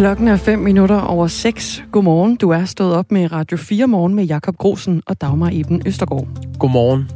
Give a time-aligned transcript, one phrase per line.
[0.00, 1.84] Klokken er 5 minutter over 6.
[1.92, 2.36] Godmorgen.
[2.36, 6.28] Du er stået op med Radio 4 morgen med Jakob Grosen og Dagmar Eben Østergaard.
[6.58, 7.08] Godmorgen.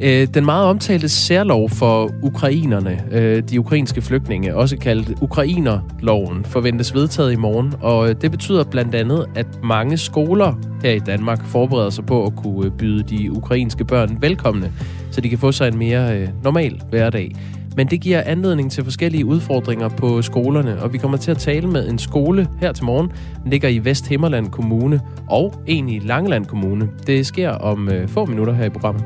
[0.00, 6.94] Øh, den meget omtalte særlov for ukrainerne, øh, de ukrainske flygtninge, også kaldt Ukrainerloven, forventes
[6.94, 7.74] vedtaget i morgen.
[7.80, 12.26] Og øh, det betyder blandt andet, at mange skoler her i Danmark forbereder sig på
[12.26, 14.72] at kunne byde de ukrainske børn velkomne,
[15.10, 17.32] så de kan få sig en mere normal hverdag.
[17.78, 21.66] Men det giver anledning til forskellige udfordringer på skolerne, og vi kommer til at tale
[21.66, 23.12] med en skole her til morgen.
[23.42, 26.88] Den ligger i Vesthimmerland Kommune og en i Langeland Kommune.
[27.06, 29.04] Det sker om få minutter her i programmet.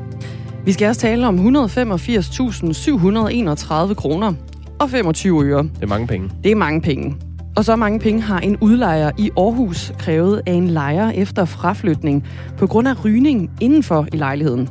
[0.65, 4.33] Vi skal også tale om 185.731 kroner
[4.79, 5.63] og 25 øre.
[5.63, 6.29] Det er mange penge.
[6.43, 7.15] Det er mange penge.
[7.55, 12.27] Og så mange penge har en udlejer i Aarhus krævet af en lejer efter fraflytning
[12.57, 14.69] på grund af rygning indenfor i lejligheden.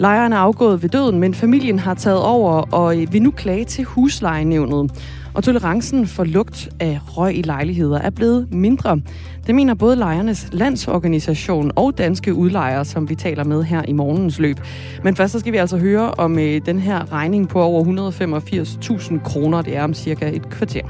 [0.00, 3.64] Lejeren er afgået ved døden, men familien har taget over og øh, vil nu klage
[3.64, 4.90] til huslejenævnet
[5.34, 9.00] og tolerancen for lugt af røg i lejligheder er blevet mindre.
[9.46, 14.38] Det mener både lejernes landsorganisation og danske udlejere, som vi taler med her i morgens
[14.38, 14.56] løb.
[15.04, 19.22] Men først så skal vi altså høre om øh, den her regning på over 185.000
[19.24, 19.62] kroner.
[19.62, 20.82] Det er om cirka et kvarter.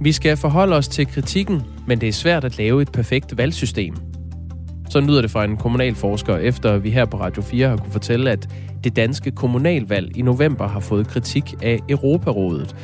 [0.00, 3.94] Vi skal forholde os til kritikken, men det er svært at lave et perfekt valgsystem.
[4.94, 8.30] Så lyder det fra en kommunalforsker, efter vi her på Radio 4 har kunne fortælle,
[8.30, 8.48] at
[8.84, 12.76] det danske kommunalvalg i november har fået kritik af Europarådet.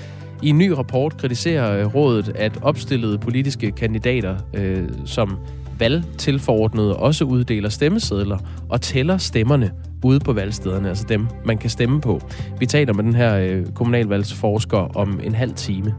[0.42, 5.36] I en ny rapport kritiserer øh, rådet, at opstillede politiske kandidater øh, som
[5.78, 8.38] valgtilforordnede også uddeler stemmesedler
[8.68, 9.70] og tæller stemmerne
[10.04, 12.20] ude på valgstederne, altså dem, man kan stemme på.
[12.58, 15.94] Vi taler med den her øh, kommunalvalgsforsker om en halv time.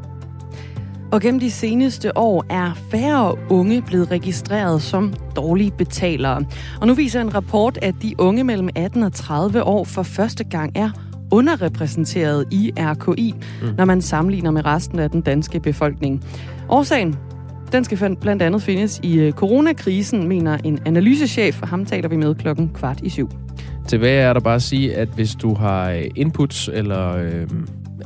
[1.12, 6.46] Og gennem de seneste år er færre unge blevet registreret som dårlige betalere.
[6.82, 10.44] Og nu viser en rapport, at de unge mellem 18 og 30 år for første
[10.44, 10.90] gang er
[11.32, 13.68] underrepræsenteret i RKI, mm.
[13.78, 16.24] når man sammenligner med resten af den danske befolkning.
[16.70, 17.18] Årsagen
[17.72, 22.16] den skal blandt andet findes i øh, coronakrisen, mener en analysechef, og ham taler vi
[22.16, 23.30] med klokken kvart i syv.
[23.88, 27.48] Tilbage er der bare at sige, at hvis du har øh, inputs eller øh,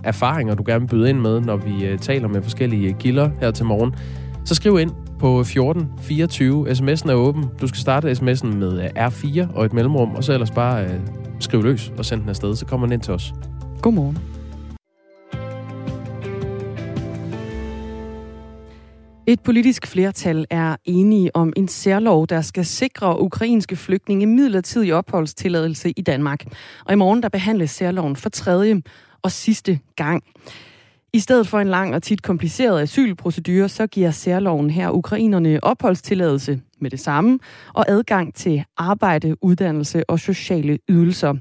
[0.06, 3.30] erfaringer, du gerne vil byde ind med, når vi øh, taler med forskellige øh, kilder
[3.40, 3.96] her til morgen,
[4.46, 6.72] så skriv ind på 1424.
[6.72, 7.46] SMS'en er åben.
[7.62, 11.00] Du skal starte sms'en med øh, R4 og et mellemrum, og så ellers bare øh,
[11.40, 13.34] skriv løs og send den afsted, så kommer den ind til os.
[13.82, 14.18] Godmorgen.
[19.28, 25.94] Et politisk flertal er enige om en særlov, der skal sikre ukrainske flygtninge midlertidig opholdstilladelse
[25.98, 26.46] i Danmark.
[26.86, 28.82] Og i morgen der behandles særloven for tredje
[29.26, 30.24] og sidste gang.
[31.14, 36.62] I stedet for en lang og tit kompliceret asylprocedure, så giver særloven her ukrainerne opholdstilladelse
[36.80, 37.40] med det samme
[37.74, 41.34] og adgang til arbejde, uddannelse og sociale ydelser.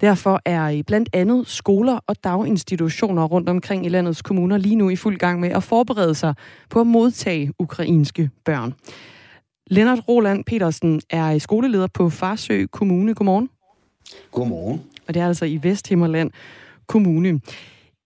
[0.00, 4.96] Derfor er blandt andet skoler og daginstitutioner rundt omkring i landets kommuner lige nu i
[4.96, 6.34] fuld gang med at forberede sig
[6.70, 8.74] på at modtage ukrainske børn.
[9.66, 13.14] Lennart Roland Petersen er skoleleder på Farsø Kommune.
[13.14, 13.50] Godmorgen.
[14.32, 14.82] Godmorgen.
[15.08, 16.30] Og det er altså i Vesthimmerland
[16.88, 17.40] Kommune.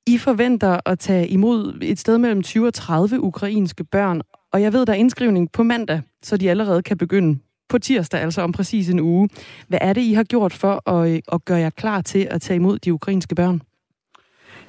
[0.06, 4.22] I forventer at tage imod et sted mellem 20 og 30 ukrainske børn,
[4.53, 7.38] og jeg ved, der er indskrivning på mandag, så de allerede kan begynde
[7.69, 9.28] på tirsdag, altså om præcis en uge.
[9.69, 12.41] Hvad er det, I har gjort for at, øh, at gøre jer klar til at
[12.41, 13.62] tage imod de ukrainske børn?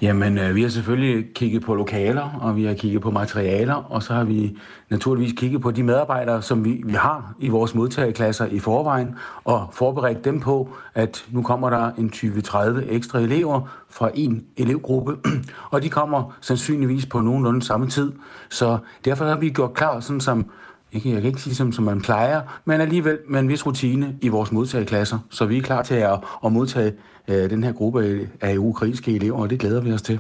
[0.02, 4.04] Jamen, øh, vi har selvfølgelig kigget på lokaler, og vi har kigget på materialer, og
[4.04, 4.58] så har vi
[4.90, 9.70] naturligvis kigget på de medarbejdere, som vi, vi har i vores modtageklasser i forvejen, og
[9.72, 15.18] forberedt dem på, at nu kommer der en 20-30 ekstra elever fra en elevgruppe,
[15.72, 18.12] og de kommer sandsynligvis på nogenlunde samme tid.
[18.50, 20.46] Så derfor har vi gjort klar, sådan som
[20.92, 24.16] ikke, jeg kan ikke sige som, som man plejer, men alligevel med en vis rutine
[24.22, 26.94] i vores modtageklasser, så vi er klar til at, at modtage
[27.28, 30.20] øh, den her gruppe af ukrainske elever, og det glæder vi os til.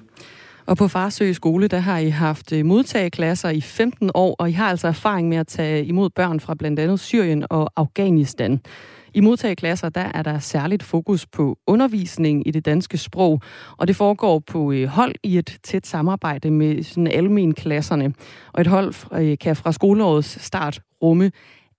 [0.65, 4.53] Og på Farsø skole, der har I haft øh, modtageklasser i 15 år, og I
[4.53, 8.59] har altså erfaring med at tage imod børn fra blandt andet Syrien og Afghanistan.
[9.13, 13.41] I modtageklasser der er der særligt fokus på undervisning i det danske sprog,
[13.77, 18.13] og det foregår på øh, hold i et tæt samarbejde med sådan almen klasserne.
[18.53, 21.31] Og et hold øh, kan fra skoleårets start rumme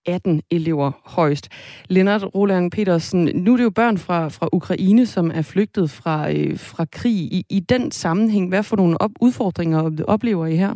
[0.07, 1.49] 18 elever højst.
[1.89, 6.33] Lennart Roland Petersen, nu er det jo børn fra, fra Ukraine, som er flygtet fra,
[6.33, 7.13] øh, fra krig.
[7.13, 10.75] I, I den sammenhæng, hvad for nogle op, udfordringer oplever I her?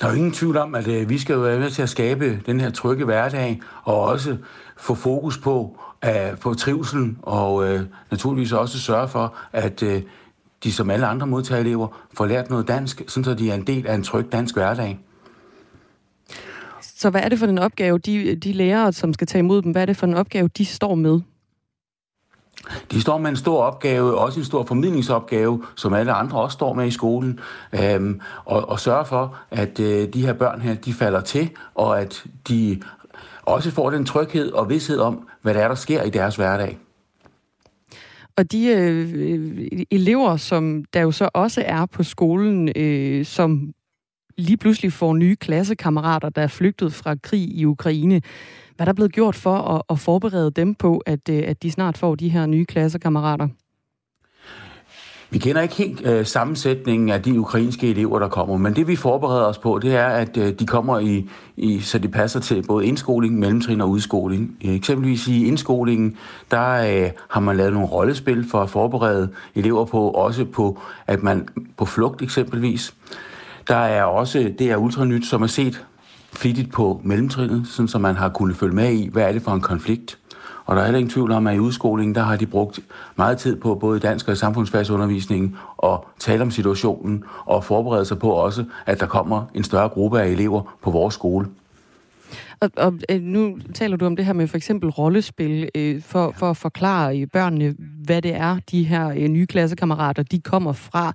[0.00, 1.88] Der er jo ingen tvivl om, at øh, vi skal jo være med til at
[1.88, 4.36] skabe den her trygge hverdag, og også
[4.76, 7.80] få fokus på, øh, på trivselen, og øh,
[8.10, 10.02] naturligvis også sørge for, at øh,
[10.64, 13.94] de som alle andre modtagerelever får lært noget dansk, så de er en del af
[13.94, 14.98] en tryg dansk hverdag.
[16.98, 19.72] Så hvad er det for en opgave, de, de lærere, som skal tage imod dem,
[19.72, 21.20] hvad er det for en opgave, de står med?
[22.90, 26.72] De står med en stor opgave, også en stor formidlingsopgave, som alle andre også står
[26.72, 27.40] med i skolen,
[27.72, 32.00] øhm, og, og sørge for, at øh, de her børn her, de falder til, og
[32.00, 32.82] at de
[33.42, 36.78] også får den tryghed og vidshed om, hvad der er, der sker i deres hverdag.
[38.36, 43.72] Og de øh, elever, som der jo så også er på skolen, øh, som
[44.38, 48.22] lige pludselig får nye klassekammerater, der er flygtet fra krig i Ukraine.
[48.76, 51.70] Hvad er der blevet gjort for at, at forberede dem på, at, øh, at de
[51.70, 53.48] snart får de her nye klassekammerater?
[55.30, 58.96] Vi kender ikke helt øh, sammensætningen af de ukrainske elever, der kommer, men det vi
[58.96, 62.64] forbereder os på, det er, at øh, de kommer i, i, så de passer til
[62.66, 64.56] både indskoling, mellemtrin og udskoling.
[64.60, 66.16] Eksempelvis i indskolingen,
[66.50, 71.22] der øh, har man lavet nogle rollespil for at forberede elever på, også på, at
[71.22, 72.94] man på flugt eksempelvis.
[73.68, 75.86] Der er også det er ultranyt, som er set
[76.32, 79.50] flittigt på mellemtrinnet, sådan så man har kunnet følge med i, hvad er det for
[79.50, 80.18] en konflikt.
[80.66, 82.80] Og der er heller ingen tvivl om, at i udskolingen, der har de brugt
[83.16, 88.30] meget tid på både dansk og samfundsfagsundervisningen og tale om situationen og forberede sig på
[88.30, 91.46] også, at der kommer en større gruppe af elever på vores skole.
[92.60, 96.34] Og, og øh, nu taler du om det her med for eksempel rollespil, øh, for,
[96.36, 97.74] for at forklare øh, børnene,
[98.04, 101.12] hvad det er, de her øh, nye klassekammerater, de kommer fra.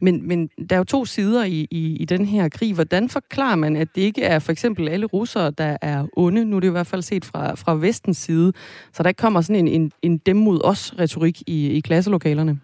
[0.00, 2.74] Men, men der er jo to sider i, i, i den her krig.
[2.74, 6.44] Hvordan forklarer man, at det ikke er for eksempel alle russere, der er onde?
[6.44, 8.52] Nu er det i hvert fald set fra, fra vestens side.
[8.92, 12.60] Så der kommer sådan en, en, en dem mod os retorik i, i klasselokalerne.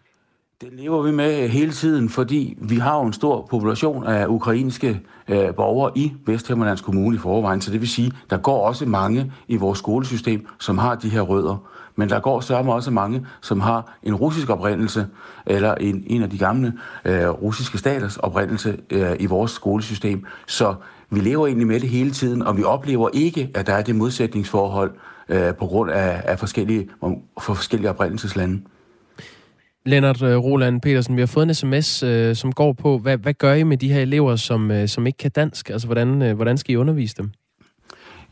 [0.60, 4.26] Det lever vi med øh, hele tiden, fordi vi har jo en stor population af
[4.26, 7.60] ukrainske øh, borgere i Vesthimmerlands Kommune i forvejen.
[7.60, 11.20] Så det vil sige, der går også mange i vores skolesystem, som har de her
[11.20, 11.68] rødder.
[11.96, 15.06] Men der går sørme også mange, som har en russisk oprindelse,
[15.46, 16.72] eller en, en af de gamle
[17.04, 20.24] øh, russiske staters oprindelse øh, i vores skolesystem.
[20.46, 20.74] Så
[21.10, 23.96] vi lever egentlig med det hele tiden, og vi oplever ikke, at der er det
[23.96, 24.90] modsætningsforhold
[25.28, 26.88] øh, på grund af, af forskellige,
[27.40, 28.60] for forskellige oprindelseslande.
[29.86, 33.34] Lennart øh, Roland Petersen, vi har fået en sms, øh, som går på, hvad, hvad
[33.34, 35.70] gør I med de her elever, som, øh, som ikke kan dansk?
[35.70, 37.30] Altså, hvordan, øh, hvordan skal I undervise dem?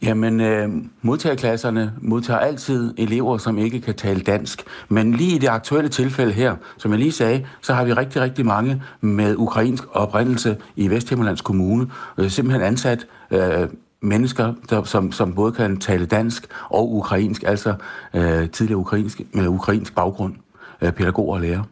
[0.03, 0.69] Jamen, øh,
[1.03, 4.63] modtagerklasserne modtager altid elever, som ikke kan tale dansk.
[4.89, 8.23] Men lige i det aktuelle tilfælde her, som jeg lige sagde, så har vi rigtig,
[8.23, 11.87] rigtig mange med ukrainsk oprindelse i Vesthimmerlands Kommune.
[12.19, 13.69] Øh, simpelthen ansat øh,
[14.03, 17.75] mennesker, der, som, som både kan tale dansk og ukrainsk, altså
[18.15, 20.35] øh, tidligere ukrainsk, med ukrainsk baggrund.
[20.83, 21.65] Øh, pædagoger og lærere.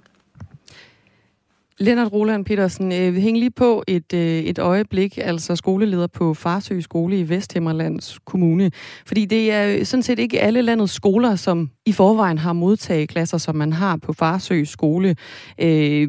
[1.79, 6.81] Lennart Roland Petersen, vi hæng lige på et, øh, et øjeblik, altså skoleleder på Farsø
[6.81, 8.71] Skole i Vesthimmerlands Kommune.
[9.06, 13.56] Fordi det er sådan set ikke alle landets skoler, som i forvejen har modtageklasser, som
[13.56, 15.17] man har på Farsø Skole.
[15.61, 16.09] Øh,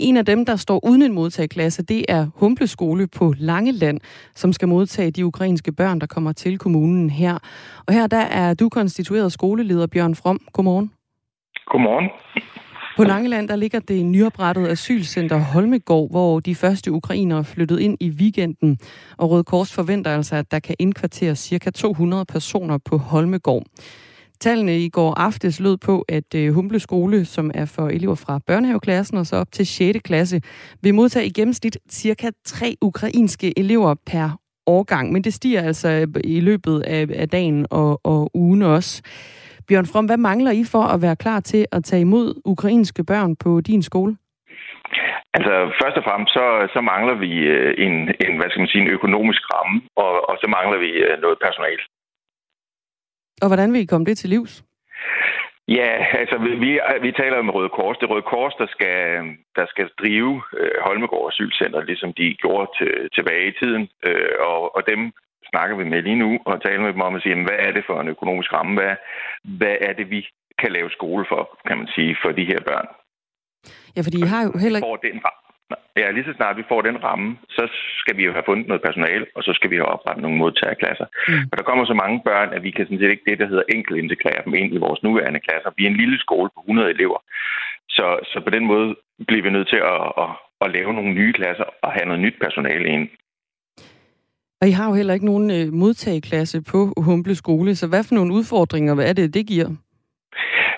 [0.00, 4.00] en af dem, der står uden en modtageklasse, det er Humble Skole på Langeland,
[4.34, 7.38] som skal modtage de ukrainske børn, der kommer til kommunen her.
[7.86, 10.40] Og her der er du konstitueret skoleleder, Bjørn From.
[10.52, 11.01] Godmorgen.
[11.66, 12.10] Godmorgen.
[12.96, 18.10] På Langeland der ligger det nyoprettede asylcenter Holmegård, hvor de første ukrainere flyttede ind i
[18.10, 18.78] weekenden.
[19.16, 21.70] Og Røde Kors forventer altså, at der kan indkvarteres ca.
[21.70, 23.62] 200 personer på Holmegård.
[24.40, 28.40] Tallene i går aftes lød på, at øh, Humble Skole, som er for elever fra
[28.46, 29.98] børnehaveklassen og så op til 6.
[30.04, 30.42] klasse,
[30.80, 32.30] vil modtage i gennemsnit ca.
[32.44, 35.12] 3 ukrainske elever per årgang.
[35.12, 39.02] Men det stiger altså øh, i løbet af, af dagen og, og ugen også.
[39.68, 43.36] Bjørn From, hvad mangler I for at være klar til at tage imod ukrainske børn
[43.36, 44.16] på din skole?
[45.36, 45.52] Altså,
[45.82, 48.94] først og fremmest, så, så mangler vi øh, en, en, hvad skal man sige, en
[48.98, 51.80] økonomisk ramme, og, og så mangler vi øh, noget personal.
[53.42, 54.64] Og hvordan vil I komme det til livs?
[55.68, 57.96] Ja, altså vi, vi taler om Røde Kors.
[57.96, 58.98] Det er Røde Kors, der skal,
[59.56, 63.88] der skal drive øh, Holmegård Asylcenter, ligesom de gjorde til, tilbage i tiden.
[64.06, 65.12] Øh, og, og dem
[65.52, 67.84] snakker vi med lige nu og taler med dem om at sige, hvad er det
[67.88, 68.72] for en økonomisk ramme?
[68.78, 68.94] Hvad,
[69.60, 70.20] hvad er det, vi
[70.60, 72.88] kan lave skole for, kan man sige, for de her børn?
[73.96, 75.08] Ja, fordi I har jo heller ikke...
[75.08, 75.20] Den,
[76.00, 77.64] ja, lige så snart vi får den ramme, så
[78.00, 81.06] skal vi jo have fundet noget personal, og så skal vi have oprettet nogle modtagerklasser.
[81.28, 81.48] Mm.
[81.50, 83.72] Og der kommer så mange børn, at vi kan sådan set ikke det, der hedder
[83.74, 85.70] enkelt integrere dem ind i vores nuværende klasser.
[85.76, 87.18] Vi er en lille skole på 100 elever.
[87.96, 88.88] Så, så på den måde
[89.28, 90.30] bliver vi nødt til at, at,
[90.64, 93.08] at lave nogle nye klasser og have noget nyt personale ind.
[94.62, 98.14] Og I har jo heller ikke nogen øh, modtageklasse på Humble Skole, så hvad for
[98.14, 99.70] nogle udfordringer hvad er det, det giver?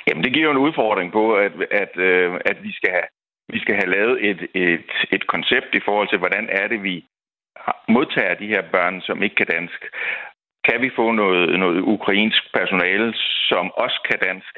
[0.06, 3.08] Jamen, det giver jo en udfordring på, at, at, øh, at vi, skal have,
[3.54, 7.04] vi skal have lavet et, et, et koncept i forhold til, hvordan er det, vi
[7.88, 9.80] modtager de her børn, som ikke kan dansk.
[10.68, 13.14] Kan vi få noget, noget ukrainsk personale,
[13.50, 14.54] som også kan dansk?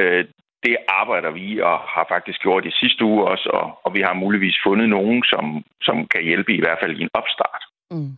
[0.00, 0.24] Øh,
[0.66, 4.14] det arbejder vi og har faktisk gjort i sidste uge også, og, og vi har
[4.14, 7.62] muligvis fundet nogen, som, som kan hjælpe i hvert fald i en opstart.
[7.90, 8.12] Mm.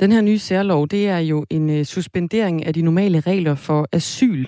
[0.00, 3.88] Den her nye særlov, det er jo en øh, suspendering af de normale regler for
[3.92, 4.46] asyl.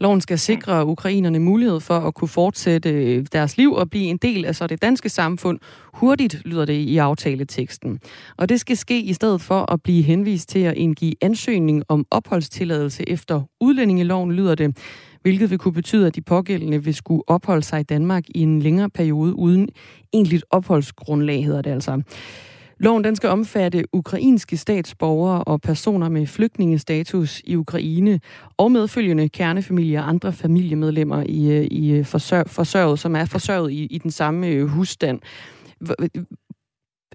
[0.00, 4.16] Loven skal sikre ukrainerne mulighed for at kunne fortsætte øh, deres liv og blive en
[4.16, 5.58] del af så det danske samfund
[5.94, 8.00] hurtigt, lyder det i aftaleteksten.
[8.36, 12.06] Og det skal ske i stedet for at blive henvist til at indgive ansøgning om
[12.10, 14.76] opholdstilladelse efter udlændingeloven, lyder det
[15.22, 18.62] hvilket vil kunne betyde, at de pågældende vil skulle opholde sig i Danmark i en
[18.62, 19.68] længere periode uden
[20.12, 22.02] egentligt opholdsgrundlag, hedder det altså.
[22.80, 28.20] Loven den skal omfatte ukrainske statsborgere og personer med flygtningestatus i Ukraine
[28.58, 33.72] og medfølgende kernefamilier og andre familiemedlemmer i, øh, i øh, forsørg, forsørget, som er forsørget
[33.72, 35.20] i, i den samme øh, husstand.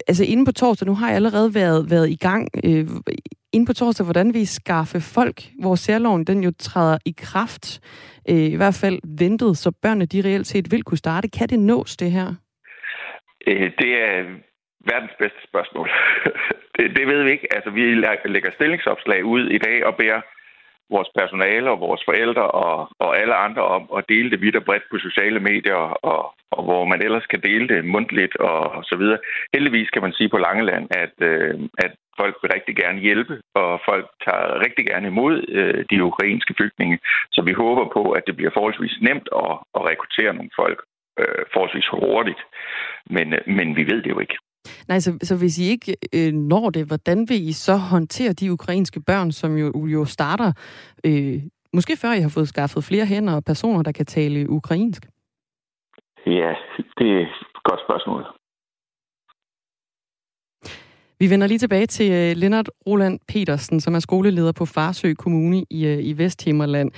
[0.08, 2.88] Altså inden på torsdag, nu har jeg allerede været, været i gang øh,
[3.54, 7.82] inden på torsdag, hvordan vi skaffe folk, hvor særloven den jo træder i kraft,
[8.30, 11.28] øh, i hvert fald ventet, så børnene de reelt set vil kunne starte.
[11.28, 12.36] Kan det nås, det her?
[13.46, 14.53] Det er
[14.92, 15.90] verdens bedste spørgsmål.
[16.76, 17.48] det, det ved vi ikke.
[17.56, 17.82] Altså, vi
[18.36, 20.22] lægger stillingsopslag ud i dag og beder
[20.90, 24.66] vores personale og vores forældre og, og alle andre om at dele det vidt og
[24.66, 26.22] bredt på sociale medier, og,
[26.52, 29.20] og hvor man ellers kan dele det mundtligt og, og så videre.
[29.54, 31.54] Heldigvis kan man sige på Langeland, at, øh,
[31.86, 36.54] at folk vil rigtig gerne hjælpe, og folk tager rigtig gerne imod øh, de ukrainske
[36.58, 37.00] flygtninge.
[37.32, 40.80] Så vi håber på, at det bliver forholdsvis nemt at, at rekruttere nogle folk
[41.20, 42.42] øh, forholdsvis hurtigt.
[43.16, 44.38] Men, øh, men vi ved det jo ikke.
[44.88, 48.52] Nej, så, så hvis I ikke øh, når det, hvordan vil I så håndtere de
[48.52, 50.52] ukrainske børn, som jo, jo starter,
[51.06, 51.42] øh,
[51.74, 55.06] måske før I har fået skaffet flere hænder og personer, der kan tale ukrainsk?
[56.26, 56.54] Ja,
[56.98, 58.24] det er et godt spørgsmål.
[61.20, 65.66] Vi vender lige tilbage til øh, Lennart Roland Petersen, som er skoleleder på Farsø Kommune
[65.70, 66.92] i, øh, i Vesthimmerland.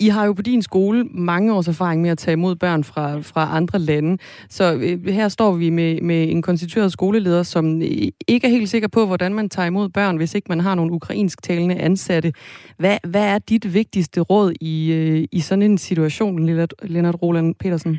[0.00, 3.20] I har jo på din skole mange års erfaring med at tage imod børn fra,
[3.20, 4.18] fra andre lande.
[4.48, 7.88] Så øh, her står vi med, med en konstitueret skoleleder, som øh,
[8.28, 10.92] ikke er helt sikker på, hvordan man tager imod børn, hvis ikke man har nogle
[10.92, 12.32] ukrainsk talende ansatte.
[12.78, 16.46] Hvad, hvad er dit vigtigste råd i, øh, i sådan en situation,
[16.82, 17.98] Lennart Roland Petersen?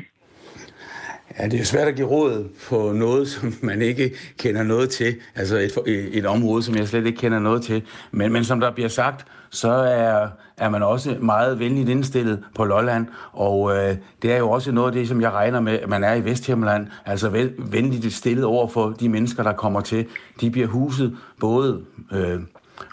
[1.38, 5.14] Ja, det er svært at give råd på noget, som man ikke kender noget til.
[5.34, 7.82] Altså et, et område, som jeg slet ikke kender noget til.
[8.10, 9.26] Men, men som der bliver sagt,
[9.56, 13.06] så er, er man også meget venligt indstillet på Lolland.
[13.32, 16.04] Og øh, det er jo også noget af det, som jeg regner med, at man
[16.04, 16.86] er i Vesthjemland.
[17.06, 20.06] Altså vel, venligt stillet over for de mennesker, der kommer til.
[20.40, 21.80] De bliver huset både
[22.12, 22.40] øh,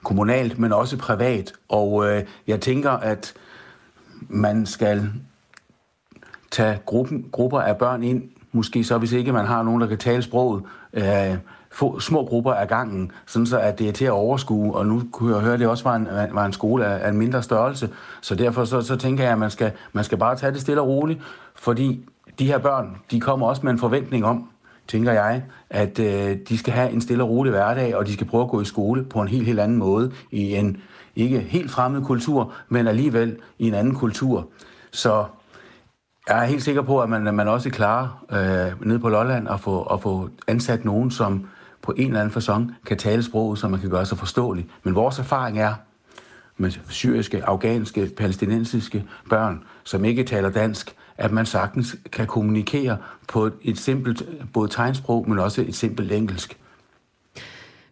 [0.03, 1.53] kommunalt, men også privat.
[1.69, 3.33] Og øh, jeg tænker, at
[4.29, 5.09] man skal
[6.51, 9.97] tage gruppen, grupper af børn ind, måske så hvis ikke man har nogen, der kan
[9.97, 11.37] tale sproget, øh,
[11.73, 15.03] få små grupper af gangen, sådan så at det er til at overskue, og nu
[15.11, 17.43] kunne jeg høre, at det også var en, var en skole af, af en mindre
[17.43, 17.89] størrelse,
[18.21, 20.81] så derfor så, så tænker jeg, at man skal, man skal bare tage det stille
[20.81, 21.19] og roligt,
[21.55, 22.05] fordi
[22.39, 24.49] de her børn, de kommer også med en forventning om,
[24.87, 28.27] tænker jeg, at øh, de skal have en stille og rolig hverdag, og de skal
[28.27, 30.77] prøve at gå i skole på en helt, helt anden måde, i en
[31.15, 34.47] ikke helt fremmed kultur, men alligevel i en anden kultur.
[34.91, 35.25] Så
[36.27, 39.59] jeg er helt sikker på, at man, man også klarer øh, nede på Lolland at
[39.59, 41.47] få, at få ansat nogen, som
[41.83, 44.65] på en eller anden façon kan tale sproget, så man kan gøre sig forståelig.
[44.83, 45.73] Men vores erfaring er
[46.57, 52.97] med syriske, afghanske, palæstinensiske børn, som ikke taler dansk, at man sagtens kan kommunikere
[53.27, 54.23] på et simpelt
[54.53, 56.57] både tegnsprog, men også et simpelt engelsk.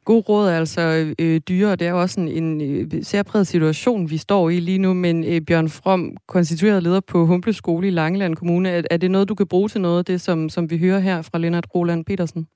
[0.05, 3.47] God råd er altså øh, dyre, og det er jo også en, en øh, særpræget
[3.47, 4.93] situation, vi står i lige nu.
[4.93, 9.11] Men øh, Bjørn From, konstitueret leder på Humble Skole i Langeland Kommune, er, er det
[9.11, 12.05] noget, du kan bruge til noget, det som, som vi hører her fra Lennart Roland
[12.05, 12.47] Petersen?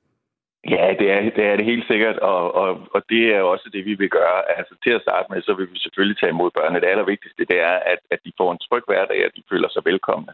[0.69, 3.85] Ja, det er, det er det helt sikkert, og, og, og det er også det,
[3.85, 4.57] vi vil gøre.
[4.57, 6.81] Altså til at starte med, så vil vi selvfølgelig tage imod børnene.
[6.81, 9.81] Det allervigtigste, det er, at, at de får en tryg hverdag, og de føler sig
[9.85, 10.33] velkomne.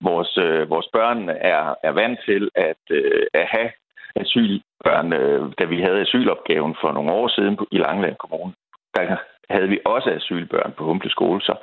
[0.00, 3.70] Vores, øh, vores børn er, er vant til at, øh, at have
[4.16, 8.52] asylbørn, øh, da vi havde asylopgaven for nogle år siden i Langeland Kommune.
[8.96, 9.16] Der
[9.50, 11.40] havde vi også asylbørn på Humble Skole.
[11.40, 11.54] Så,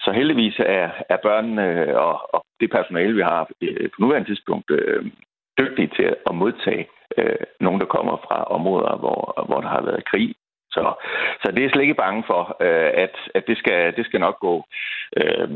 [0.00, 4.28] så heldigvis er, er børnene øh, og, og det personale, vi har øh, på nuværende
[4.28, 5.06] tidspunkt, øh,
[5.58, 6.86] dygtige til at modtage
[7.18, 10.34] øh, nogen, der kommer fra områder, hvor, hvor der har været krig.
[10.70, 10.84] Så,
[11.42, 14.36] så det er slet ikke bange for, øh, at, at det, skal, det skal nok
[14.40, 14.64] gå.
[15.16, 15.48] Øh,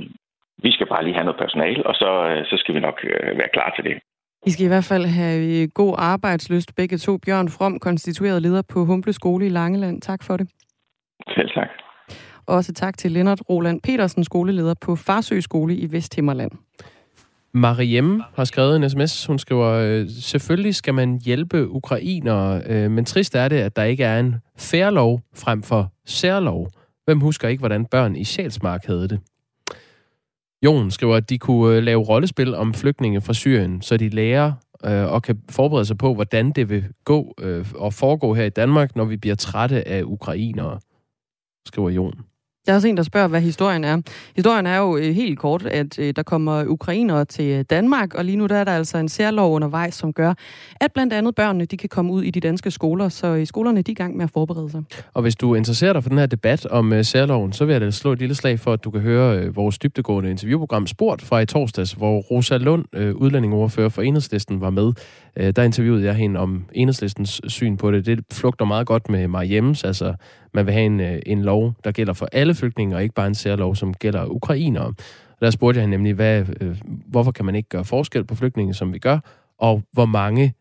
[0.65, 3.39] vi skal bare lige have noget personal, og så, øh, så skal vi nok øh,
[3.39, 3.97] være klar til det.
[4.47, 7.19] I skal i hvert fald have øh, god arbejdsløst begge to.
[7.27, 10.03] Bjørn From, konstitueret leder på Humble Skole i Langeland.
[10.03, 10.49] Tak for det.
[11.29, 11.69] Selv tak.
[12.47, 16.51] Også tak til Lennart Roland Petersen, skoleleder på Farsø Skole i Vesthimmerland.
[17.53, 19.27] Mariem har skrevet en sms.
[19.27, 23.83] Hun skriver, øh, selvfølgelig skal man hjælpe ukrainere, øh, men trist er det, at der
[23.83, 26.69] ikke er en færlov frem for særlov.
[27.05, 29.21] Hvem husker ikke, hvordan børn i Sjælsmark havde det?
[30.63, 34.53] Jon skriver, at de kunne øh, lave rollespil om flygtninge fra Syrien, så de lærer
[34.85, 38.51] øh, og kan forberede sig på, hvordan det vil gå øh, og foregå her i
[38.51, 40.81] Danmark, når vi bliver trætte af ukrainere,
[41.67, 42.15] skriver Jon.
[42.69, 44.01] Der er også en, der spørger, hvad historien er.
[44.37, 48.37] Historien er jo øh, helt kort, at øh, der kommer ukrainere til Danmark, og lige
[48.37, 50.35] nu der er der altså en særlov undervejs, som gør,
[50.81, 53.83] at blandt andet børnene de kan komme ud i de danske skoler, så øh, skolerne
[53.83, 54.83] de er i gang med at forberede sig.
[55.15, 57.91] Og hvis du interesserer dig for den her debat om særloven, så vil jeg da
[57.91, 61.47] slå et lille slag for, at du kan høre vores dybtegående interviewprogram Sport fra i
[61.47, 62.85] torsdags, hvor Rosa Lund,
[63.15, 64.93] udlændingoverfører for Enhedslisten, var med.
[65.53, 68.07] Der interviewede jeg hende om Enhedslistens syn på det.
[68.07, 69.49] Det flugter meget godt med mig
[69.85, 70.15] altså
[70.55, 73.35] man vil have en, en lov, der gælder for alle flygtninge, og ikke bare en
[73.35, 74.95] særlov, som gælder ukrainere.
[75.41, 78.93] Der spurgte jeg nemlig, hvad, øh, hvorfor kan man ikke gøre forskel på flygtninge, som
[78.93, 79.19] vi gør,
[79.59, 80.55] og hvor mange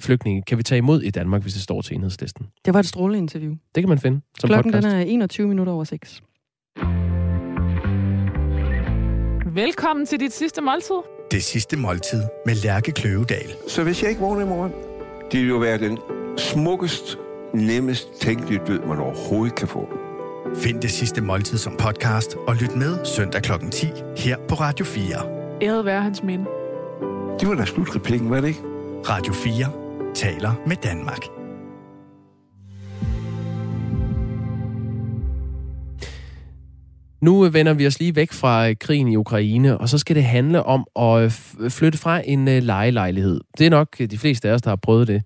[0.00, 2.46] flygtninge kan vi tage imod i Danmark, hvis det står til enhedslisten?
[2.64, 3.52] Det var et strålende interview.
[3.74, 4.86] Det kan man finde som Klokken podcast.
[4.92, 6.22] den er 21 minutter over 6.
[9.54, 10.94] Velkommen til dit sidste måltid.
[11.30, 13.50] Det sidste måltid med Lærke Kløvedal.
[13.68, 14.72] Så hvis jeg ikke vågner i morgen,
[15.32, 15.98] det vil jo være den
[16.36, 17.18] smukkest
[17.54, 19.88] nemmest tænkelige død, man overhovedet kan få.
[20.56, 23.52] Find det sidste måltid som podcast og lyt med søndag kl.
[23.72, 23.86] 10
[24.16, 25.04] her på Radio 4.
[25.62, 26.44] Æret være hans minde.
[27.40, 28.60] Det var da slutreplikken, var det ikke?
[29.08, 31.22] Radio 4 taler med Danmark.
[37.22, 40.24] Nu vender vi os lige væk fra øh, krigen i Ukraine, og så skal det
[40.24, 41.22] handle om at
[41.60, 43.40] øh, flytte fra en øh, lejelejlighed.
[43.58, 45.22] Det er nok de fleste af os, der har prøvet det.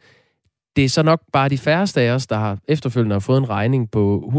[0.76, 3.50] Det er så nok bare de færreste af os, der har efterfølgende har fået en
[3.50, 4.30] regning på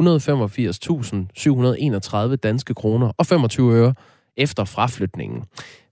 [2.30, 3.94] 185.731 danske kroner og 25 øre
[4.38, 5.44] efter fraflytningen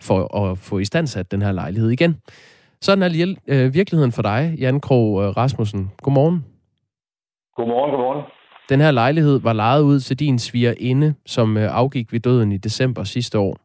[0.01, 2.17] for at få i standsat den her lejlighed igen.
[2.81, 5.91] Sådan er øh, virkeligheden for dig, Jan Krog øh, Rasmussen.
[5.97, 6.45] Godmorgen.
[7.55, 8.25] Godmorgen, godmorgen.
[8.69, 12.57] Den her lejlighed var lejet ud til din svigerinde, som øh, afgik ved døden i
[12.57, 13.57] december sidste år.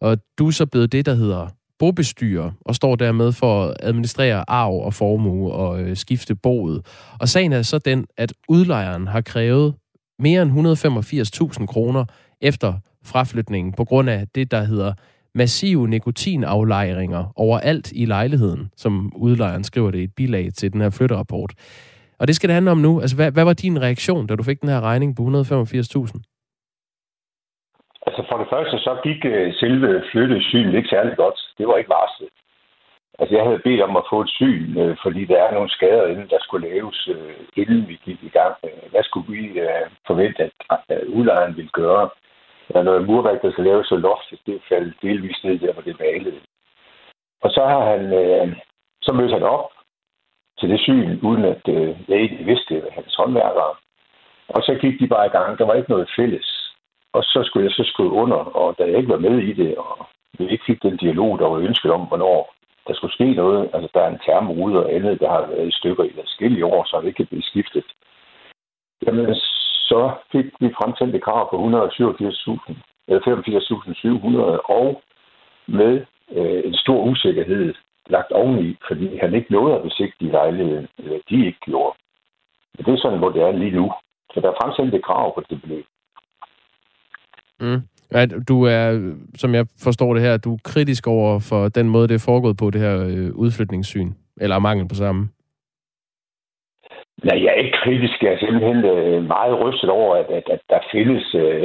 [0.00, 4.44] Og du er så blevet det, der hedder bobestyrer og står dermed for at administrere
[4.48, 6.86] arv og formue og øh, skifte boet.
[7.20, 9.74] Og sagen er så den, at udlejeren har krævet
[10.18, 10.50] mere end
[11.60, 12.04] 185.000 kroner
[12.40, 12.72] efter
[13.04, 14.92] fraflytningen på grund af det, der hedder
[15.34, 20.90] massive nikotinaflejringer overalt i lejligheden, som udlejeren skriver det i et bilag til den her
[20.90, 21.52] flytterapport.
[22.18, 23.00] Og det skal det handle om nu.
[23.00, 25.28] Altså, hvad, hvad var din reaktion, da du fik den her regning på 185.000?
[28.06, 31.45] Altså for det første, så gik uh, selve flyttesynet ikke særlig godt.
[31.58, 32.28] Det var ikke varslet.
[33.18, 36.06] Altså jeg havde bedt om at få et syn, øh, fordi der er nogle skader
[36.06, 38.54] inden, der skulle laves, øh, inden vi gik i gang.
[38.64, 42.08] Øh, hvad skulle vi øh, forvente, at uh, udlejeren ville gøre?
[42.68, 45.82] Der er noget murværk, der skal laves, så loftet det faldt delvist ned der, hvor
[45.82, 46.40] det malede.
[47.42, 48.56] Og så har han, øh,
[49.02, 49.70] så mødte han op
[50.58, 53.74] til det syn, uden at øh, jeg ikke vidste, hvad hans håndværkere.
[54.48, 55.58] Og så gik de bare i gang.
[55.58, 56.48] Der var ikke noget fælles.
[57.12, 59.76] Og så skulle jeg så skrive under, og da jeg ikke var med i det,
[59.76, 60.06] og
[60.38, 62.54] vi ikke fik den dialog, der var ønsket om, hvornår
[62.86, 65.78] der skulle ske noget, altså der er en termorude og andet, der har været i
[65.78, 67.84] stykker i forskellige år, så det ikke kan blive skiftet.
[69.06, 69.34] Jamen,
[69.90, 70.00] så
[70.32, 72.74] fik vi fremsendt et krav på 187.000,
[73.08, 75.02] eller 85.700, og
[75.66, 77.74] med øh, en stor usikkerhed
[78.06, 81.98] lagt oveni, fordi han ikke nåede at besigtige lejligheden, eller de ikke gjorde.
[82.74, 83.92] Men det er sådan, hvor det er lige nu.
[84.34, 85.86] Så der er fremsendt et krav på det beløb.
[87.60, 87.82] Mm.
[88.10, 92.08] At du er, som jeg forstår det her, du er kritisk over for den måde,
[92.08, 95.28] det er foregået på, det her øh, udflytningssyn, eller mangel på samme?
[97.24, 98.22] Nej, jeg er ikke kritisk.
[98.22, 101.62] Jeg er simpelthen øh, meget rystet over, at, at, at der findes, øh,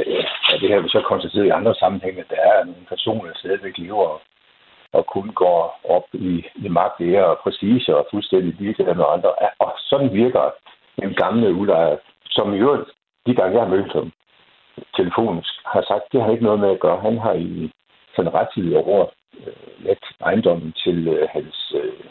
[0.52, 3.38] at det her vi så konstateret i andre sammenhænge, at der er nogle personer, der
[3.38, 4.20] stadigvæk lever og,
[4.92, 9.30] og kun går op i, i magt, ære og prestige og fuldstændig ligeglade med andre.
[9.58, 10.44] Og sådan virker
[11.02, 11.96] en gamle udlejer,
[12.30, 12.88] som i øvrigt,
[13.26, 14.12] de gange jeg har mødt dem,
[14.96, 17.00] telefonisk har sagt, det har ikke noget med at gøre.
[17.00, 17.70] Han har i
[18.16, 19.06] sådan rettidig over
[19.46, 22.04] øh, let ejendommen til øh, hans øh,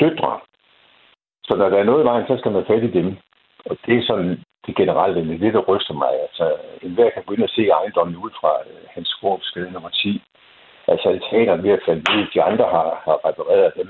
[0.00, 0.40] døtre.
[1.44, 3.16] Så når der er noget i vejen, så skal man fat i dem.
[3.70, 6.12] Og det er sådan det generelle, det det, der ryster mig.
[6.26, 10.22] Altså, enhver kan begynde at se ejendommen ud fra øh, hans skrumpskade nummer 10.
[10.88, 12.26] Altså, altanerne ved at falde ud.
[12.34, 13.88] De andre har, har repareret dem.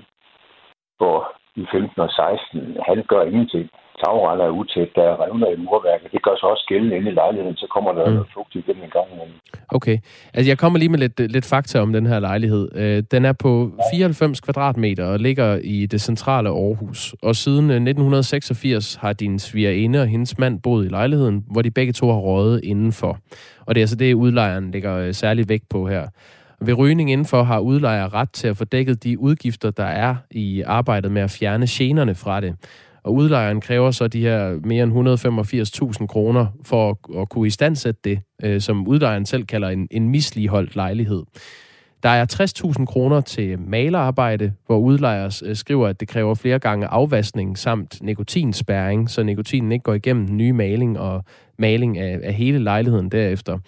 [0.98, 3.70] Hvor i 15 og 16, han gør ingenting
[4.02, 6.12] tagrender er utæt, der er revner i murværket.
[6.12, 8.12] Det gør sig også gældende inde i lejligheden, så kommer der mm.
[8.12, 9.34] noget fugt igennem en gang imellem.
[9.68, 9.98] Okay.
[10.34, 12.68] Altså, jeg kommer lige med lidt, lidt fakta om den her lejlighed.
[12.74, 17.14] Øh, den er på 94 kvadratmeter og ligger i det centrale Aarhus.
[17.22, 21.70] Og siden 1986 øh, har din svigerinde og hendes mand boet i lejligheden, hvor de
[21.70, 23.18] begge to har rådet indenfor.
[23.66, 26.06] Og det er altså det, udlejeren lægger øh, særlig vægt på her.
[26.60, 30.62] Ved rygning indenfor har udlejer ret til at få dækket de udgifter, der er i
[30.62, 32.56] arbejdet med at fjerne generne fra det.
[33.02, 38.00] Og udlejeren kræver så de her mere end 185.000 kroner for at, at kunne istandsætte
[38.04, 41.22] det, øh, som udlejeren selv kalder en, en misligeholdt lejlighed.
[42.02, 42.26] Der er
[42.78, 48.02] 60.000 kroner til malerarbejde, hvor udlejer øh, skriver, at det kræver flere gange afvaskning samt
[48.02, 51.24] nikotinspæring, så nikotinen ikke går igennem den nye maling og
[51.58, 53.58] maling af, af hele lejligheden derefter.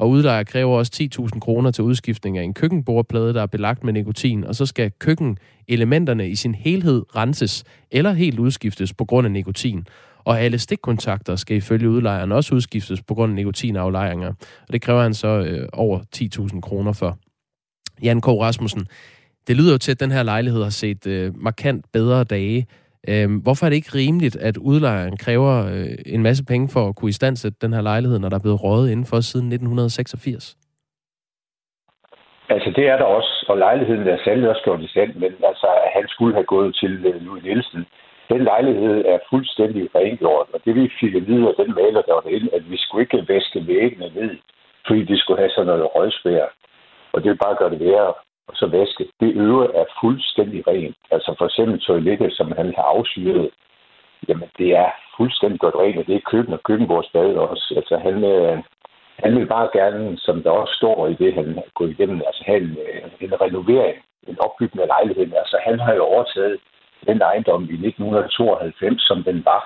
[0.00, 3.92] Og udlejer kræver også 10.000 kroner til udskiftning af en køkkenbordplade, der er belagt med
[3.92, 9.30] nikotin, og så skal køkkenelementerne i sin helhed renses eller helt udskiftes på grund af
[9.30, 9.86] nikotin.
[10.24, 14.28] Og alle stikkontakter skal ifølge udlejeren også udskiftes på grund af nikotinaflejringer.
[14.68, 16.00] Og det kræver han så øh, over
[16.54, 17.18] 10.000 kroner for.
[18.02, 18.28] Jan K.
[18.28, 18.86] Rasmussen,
[19.46, 22.66] det lyder jo til, at den her lejlighed har set øh, markant bedre dage.
[23.08, 26.96] Øhm, hvorfor er det ikke rimeligt, at udlejeren kræver øh, en masse penge for at
[26.96, 30.56] kunne istandsætte den her lejlighed, når der er blevet rådet indenfor siden 1986?
[32.54, 35.68] Altså, det er der også, og lejligheden er særlig også gjort i stand, men altså,
[35.96, 37.86] han skulle have gået til øh, Louis Nielsen.
[38.32, 42.14] Den lejlighed er fuldstændig rengjort, og det vi fik at vide af den maler, der
[42.14, 44.32] var derinde, at vi skulle ikke væske væggene ned,
[44.86, 46.44] fordi de skulle have sådan noget røgspær.
[47.12, 48.12] Og det vil bare gøre det værre
[48.50, 49.04] og så vaske.
[49.20, 50.96] Det øve er fuldstændig rent.
[51.10, 53.50] Altså for eksempel toilettet, som han har afsyret,
[54.28, 57.74] jamen det er fuldstændig godt rent, og det er køkken og køkkenbordsbad også.
[57.76, 58.58] Altså han, øh,
[59.24, 62.60] han vil bare gerne, som der også står i det, han går igennem, altså have
[62.62, 65.34] en, øh, en renovering, en opbygning af lejligheden.
[65.42, 66.58] Altså han har jo overtaget
[67.06, 69.62] den ejendom i 1992, som den var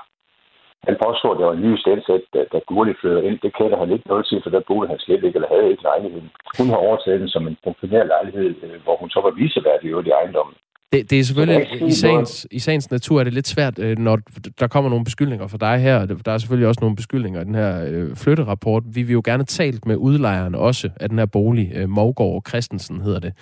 [0.89, 3.39] han påstår, at det var en ny stensæt, da Gurli flyttede ind.
[3.45, 5.89] Det kender han ikke noget til, for der boede han slet ikke, eller havde ikke
[5.91, 6.31] lejligheden.
[6.59, 10.17] Hun har overtaget den som en funktionær lejlighed, øh, hvor hun så var viseværdig i
[10.21, 10.57] ejendommen.
[10.93, 13.79] Det, det er selvfølgelig, det er i, sagens, i sagens natur er det lidt svært,
[13.79, 14.19] øh, når
[14.61, 16.07] der kommer nogle beskyldninger fra dig her.
[16.07, 18.83] Der er selvfølgelig også nogle beskyldninger i den her øh, flytterapport.
[18.95, 21.89] Vi vil jo gerne talt med udlejeren også af den her bolig, øh,
[22.49, 23.33] Christensen hedder det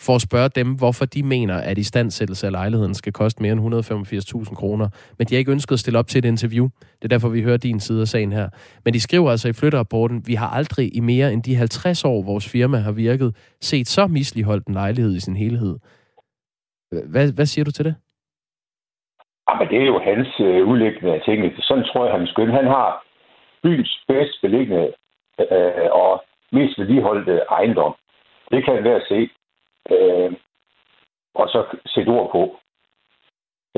[0.00, 3.74] for at spørge dem, hvorfor de mener, at istandsættelse af lejligheden skal koste mere end
[3.74, 4.88] 185.000 kroner.
[5.18, 6.68] Men de har ikke ønsket at stille op til et interview.
[6.98, 8.48] Det er derfor, vi hører din side af sagen her.
[8.84, 12.22] Men de skriver altså i flytterapporten, vi har aldrig i mere end de 50 år,
[12.22, 15.78] vores firma har virket, set så misligeholdt en lejlighed i sin helhed.
[17.12, 17.94] Hvad, hvad siger du til det?
[19.48, 21.52] Jamen, det er jo hans øh, udlæggende af tingene.
[21.58, 22.50] Sådan tror jeg, han skøn.
[22.50, 23.04] Han har
[23.62, 24.92] byens bedst beliggende
[25.40, 27.94] øh, og mest vedligeholdte ejendom.
[28.50, 29.28] Det kan være at se
[29.90, 30.32] øh,
[31.34, 32.58] og så sætte ord på.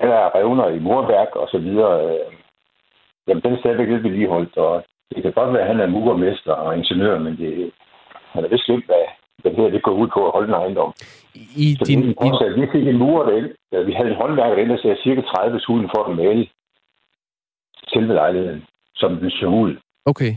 [0.01, 1.95] Den er revner i murværk og så videre.
[2.05, 2.33] Øh,
[3.29, 6.53] jamen, den er stadigvæk lidt vedligeholdt, og det kan godt være, at han er murermester
[6.53, 7.73] og ingeniør, men det,
[8.33, 9.05] han er vist lidt, hvad,
[9.43, 10.93] hvad det her det går ud på at holde en ejendom.
[11.35, 12.61] I så din, det, i...
[12.61, 13.87] Vi fik en murer derind.
[13.87, 16.49] Vi havde en håndværker derinde, der sagde cirka 30 sulten for at male
[17.89, 19.77] selve lejligheden, som den så ud.
[20.07, 20.33] Okay.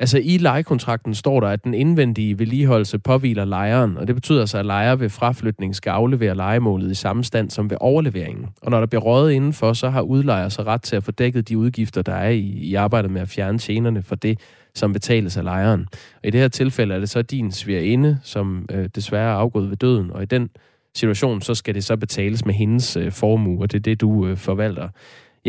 [0.00, 4.58] Altså i lejekontrakten står der, at den indvendige vedligeholdelse påviler lejeren, og det betyder så,
[4.58, 8.46] at lejer ved fraflytning skal aflevere lejemålet i samme stand som ved overleveringen.
[8.62, 11.48] Og når der bliver røget indenfor, så har udlejer så ret til at få dækket
[11.48, 14.40] de udgifter, der er i, i arbejdet med at fjerne tjenerne for det,
[14.74, 15.86] som betales af lejeren.
[15.92, 19.70] Og i det her tilfælde er det så din svigerinde, som øh, desværre er afgået
[19.70, 20.50] ved døden, og i den
[20.96, 24.26] situation, så skal det så betales med hendes øh, formue, og det er det, du
[24.26, 24.88] øh, forvalter.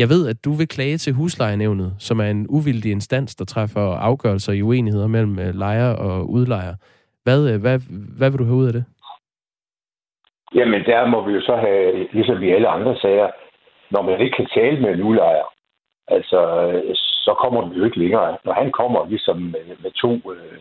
[0.02, 3.86] Jeg ved, at du vil klage til huslejenævnet, som er en uvildig instans, der træffer
[4.08, 6.74] afgørelser i uenigheder mellem øh, lejer og udlejer.
[7.24, 7.78] Hvad, øh, hvad,
[8.18, 8.84] hvad vil du have ud af det?
[10.54, 13.30] Jamen, der må vi jo så have, ligesom i alle andre sager,
[13.90, 15.46] når man ikke kan tale med en udlejer,
[16.08, 18.36] altså, øh, så kommer den jo ikke længere.
[18.44, 20.58] Når han kommer ligesom med, med to øh,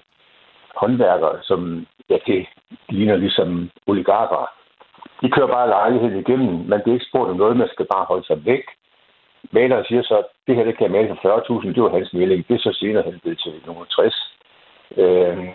[0.76, 2.46] håndværkere, som, ja, det
[2.90, 4.52] ligner ligesom oligarker,
[5.22, 8.06] de kører bare lejligheden igennem, men det er ikke spurgt om noget, man skal bare
[8.06, 8.66] holde sig væk
[9.52, 12.14] maleren siger så, at det her det kan jeg male for 40.000, det var hans
[12.14, 12.48] melding.
[12.48, 14.16] Det er så senere han blev til nummer 60.
[14.98, 15.50] Øhm,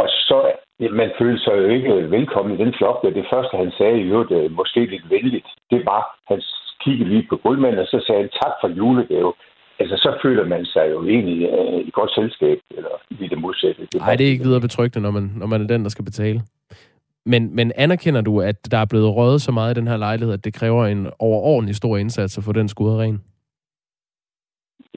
[0.00, 0.38] og så,
[0.80, 3.02] ja, man følte sig jo ikke velkommen i den flok.
[3.02, 6.42] Det første, han sagde, i øvrigt øh, måske lidt venligt, det var, han
[6.84, 9.32] kiggede lige på guldmanden, og så sagde han tak for julegave.
[9.78, 13.82] Altså, så føler man sig jo egentlig uh, i godt selskab, eller i det modsatte.
[13.98, 16.40] Nej, det er ikke videre betryggende, når man, når man er den, der skal betale.
[17.26, 20.34] Men, men anerkender du, at der er blevet røget så meget i den her lejlighed,
[20.34, 23.18] at det kræver en overordentlig stor indsats at få den skudt ren?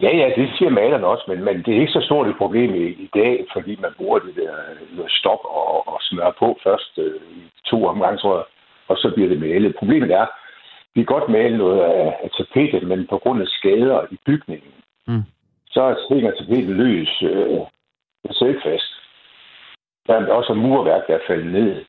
[0.02, 2.76] Ja, ja, det siger malerne også, men, men det er ikke så stort et problem
[2.76, 4.54] i, i dag, fordi man bruger det der
[5.08, 8.46] stop og, og smør på først øh, i to omgange, tror jeg,
[8.88, 9.76] og så bliver det malet.
[9.80, 10.26] Problemet er,
[10.96, 14.72] vi kan godt male noget af, af tapetet, men på grund af skader i bygningen,
[15.08, 15.24] mm.
[15.72, 17.60] så hænger tapetet løs øh,
[18.32, 18.92] selv fast.
[20.08, 21.86] Der er også murværk, der er faldet ned.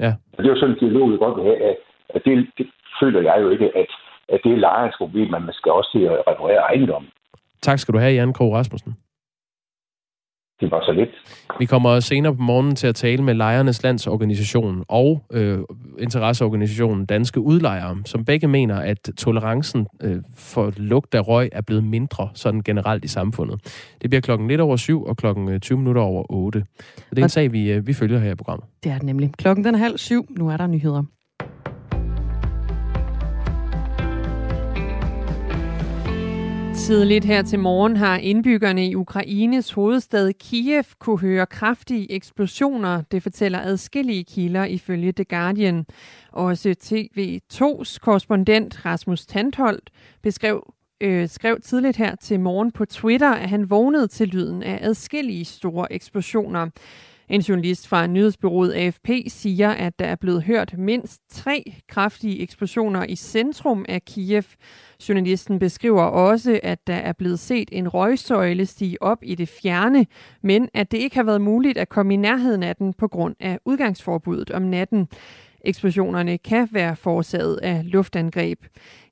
[0.00, 0.12] Ja.
[0.32, 1.76] Og det er jo sådan en dialog, vi godt vil have, at,
[2.14, 2.66] at det, det
[3.00, 3.90] føler jeg jo ikke, at,
[4.28, 7.10] at det er lejerens problem, men man skal også til at reparere ejendommen.
[7.62, 8.96] Tak skal du have, Jan Krog Rasmussen.
[10.60, 11.10] Det var så lidt.
[11.58, 15.58] Vi kommer senere på morgenen til at tale med Lejernes Landsorganisation og øh,
[15.98, 21.84] interesseorganisationen Danske Udlejere, som begge mener, at tolerancen øh, for lugt af røg er blevet
[21.84, 23.60] mindre sådan generelt i samfundet.
[24.02, 26.64] Det bliver klokken lidt over syv og klokken 20 øh, minutter over 8.
[26.96, 28.66] Så det er en sag, vi, øh, vi følger her i programmet.
[28.84, 29.32] Det er det nemlig.
[29.38, 30.26] Klokken den er halv syv.
[30.30, 31.02] Nu er der nyheder.
[36.84, 43.22] Tidligt her til morgen har indbyggerne i Ukraines hovedstad Kiev kunne høre kraftige eksplosioner, det
[43.22, 45.86] fortæller adskillige kilder ifølge The Guardian.
[46.32, 49.90] Også TV2's korrespondent Rasmus Tandholt
[50.22, 54.78] beskrev øh, skrev tidligt her til morgen på Twitter, at han vågnede til lyden af
[54.82, 56.68] adskillige store eksplosioner.
[57.28, 63.04] En journalist fra nyhedsbyrået AFP siger, at der er blevet hørt mindst tre kraftige eksplosioner
[63.08, 64.44] i centrum af Kiev.
[65.08, 70.06] Journalisten beskriver også, at der er blevet set en røgsøjle stige op i det fjerne,
[70.42, 73.36] men at det ikke har været muligt at komme i nærheden af den på grund
[73.40, 75.08] af udgangsforbuddet om natten.
[75.66, 78.58] Eksplosionerne kan være forårsaget af luftangreb.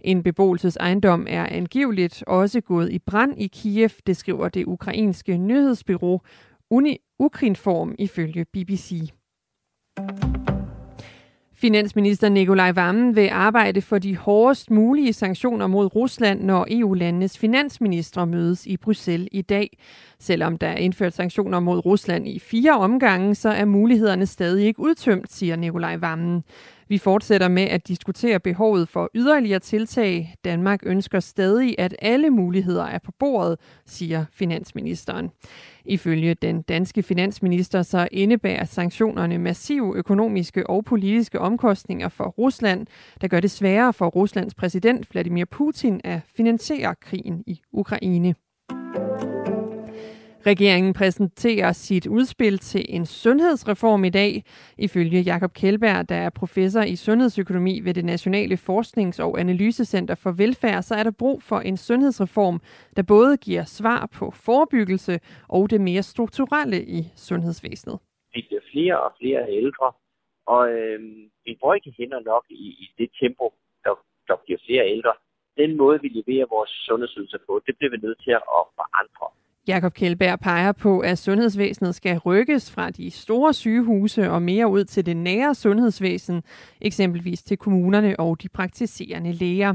[0.01, 6.22] En beboelsesejendom er angiveligt også gået i brand i Kiev, det skriver det ukrainske nyhedsbyrå
[6.72, 9.11] Uni Ukrinform ifølge BBC.
[11.54, 18.26] Finansminister Nikolaj Vammen vil arbejde for de hårdest mulige sanktioner mod Rusland, når EU-landenes finansministre
[18.26, 19.78] mødes i Bruxelles i dag.
[20.18, 24.80] Selvom der er indført sanktioner mod Rusland i fire omgange, så er mulighederne stadig ikke
[24.80, 26.44] udtømt, siger Nikolaj Vammen.
[26.92, 30.35] Vi fortsætter med at diskutere behovet for yderligere tiltag.
[30.44, 35.31] Danmark ønsker stadig, at alle muligheder er på bordet, siger finansministeren.
[35.85, 42.87] Ifølge den danske finansminister så indebærer sanktionerne massive økonomiske og politiske omkostninger for Rusland,
[43.20, 48.35] der gør det sværere for Ruslands præsident Vladimir Putin at finansiere krigen i Ukraine.
[50.46, 54.44] Regeringen præsenterer sit udspil til en sundhedsreform i dag.
[54.78, 60.33] Ifølge Jakob Kjellberg, der er professor i sundhedsøkonomi ved det Nationale Forsknings- og Analysecenter for
[60.33, 62.61] Velfærd, så er der brug for en sundhedsreform,
[62.96, 67.98] der både giver svar på forebyggelse og det mere strukturelle i sundhedsvæsenet.
[68.35, 69.92] Vi bliver flere og flere ældre,
[70.46, 71.00] og øh,
[71.44, 73.52] vi bruger ikke hænder nok i, i det tempo,
[73.85, 73.94] der,
[74.28, 75.12] der bliver flere ældre.
[75.57, 78.42] Den måde, vi leverer vores sundhedsydelser på, det bliver vi nødt til at
[78.78, 79.41] forandre.
[79.68, 84.85] Jakob Kjellberg peger på, at sundhedsvæsenet skal rykkes fra de store sygehuse og mere ud
[84.85, 86.42] til det nære sundhedsvæsen,
[86.81, 89.75] eksempelvis til kommunerne og de praktiserende læger.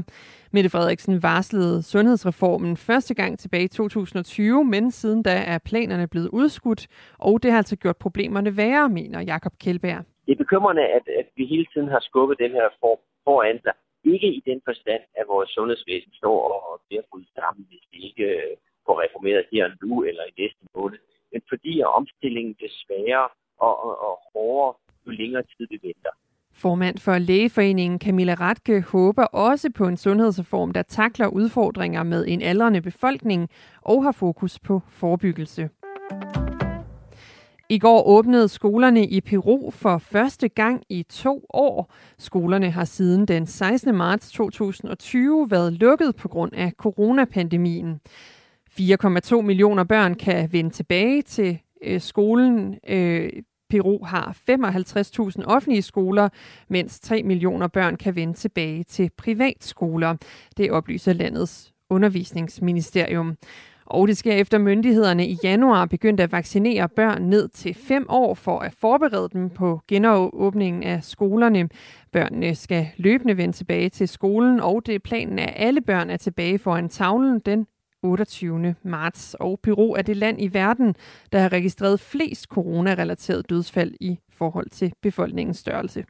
[0.52, 6.28] Mette Frederiksen varslede sundhedsreformen første gang tilbage i 2020, men siden da er planerne blevet
[6.28, 6.86] udskudt,
[7.18, 10.04] og det har altså gjort problemerne værre, mener Jakob Kjellberg.
[10.26, 13.72] Det er bekymrende, at, at vi hele tiden har skubbet den her reform foran sig.
[14.04, 18.24] Ikke i den forstand, at vores sundhedsvæsen står og bliver brudt sammen, hvis vi ikke
[18.24, 18.56] øh,
[18.88, 20.98] få reformeret her nu eller i næste måned,
[21.32, 23.24] men fordi at omstillingen desværre
[23.66, 24.74] og, og, og hårdere,
[25.06, 26.14] jo længere tid vi venter.
[26.52, 32.42] Formand for Lægeforeningen Camilla Ratke håber også på en sundhedsreform, der takler udfordringer med en
[32.42, 33.48] aldrende befolkning
[33.82, 35.70] og har fokus på forebyggelse.
[37.70, 41.92] I går åbnede skolerne i Peru for første gang i to år.
[42.18, 43.94] Skolerne har siden den 16.
[43.94, 48.00] marts 2020 været lukket på grund af coronapandemien.
[48.80, 52.78] 4,2 millioner børn kan vende tilbage til øh, skolen.
[52.88, 53.32] Øh,
[53.70, 56.28] Peru har 55.000 offentlige skoler,
[56.68, 60.16] mens 3 millioner børn kan vende tilbage til privatskoler.
[60.56, 63.36] Det oplyser landets undervisningsministerium.
[63.86, 68.34] Og det sker efter myndighederne i januar begyndte at vaccinere børn ned til 5 år
[68.34, 71.68] for at forberede dem på genåbningen af skolerne.
[72.12, 76.16] Børnene skal løbende vende tilbage til skolen, og det er planen, at alle børn er
[76.16, 77.66] tilbage foran tavlen den
[78.02, 78.74] 28.
[78.82, 79.36] marts.
[79.40, 80.94] Og Peru er det land i verden,
[81.32, 86.04] der har registreret flest coronarelaterede dødsfald i forhold til befolkningens størrelse.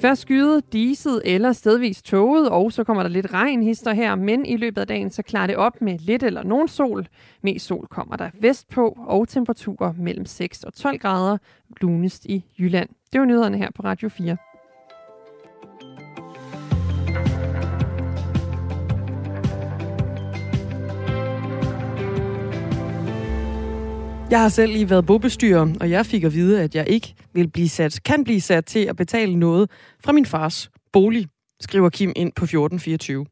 [0.00, 4.46] Først skyet, diset eller stedvis tåget, og så kommer der lidt regn hister her, men
[4.46, 7.06] i løbet af dagen så klarer det op med lidt eller nogen sol.
[7.42, 11.38] Mest sol kommer der vestpå, og temperaturer mellem 6 og 12 grader
[11.80, 12.88] lunest i Jylland.
[13.12, 14.36] Det var nyhederne her på Radio 4.
[24.30, 27.50] Jeg har selv lige været bobestyrer, og jeg fik at vide, at jeg ikke vil
[27.50, 29.70] blive sat, kan blive sat til at betale noget
[30.04, 31.26] fra min fars bolig,
[31.60, 33.26] skriver Kim ind på 1424.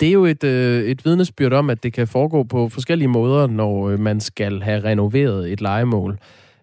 [0.00, 3.46] Det er jo et, øh, et vidnesbyrd om, at det kan foregå på forskellige måder,
[3.46, 6.18] når øh, man skal have renoveret et legemål.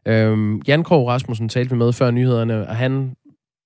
[0.07, 3.15] Øhm, Jan Krog Rasmussen talte vi med før nyhederne, og han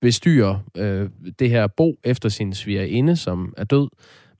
[0.01, 1.09] bestyrer øh,
[1.39, 3.87] det her bo efter sin svigerinde, som er død,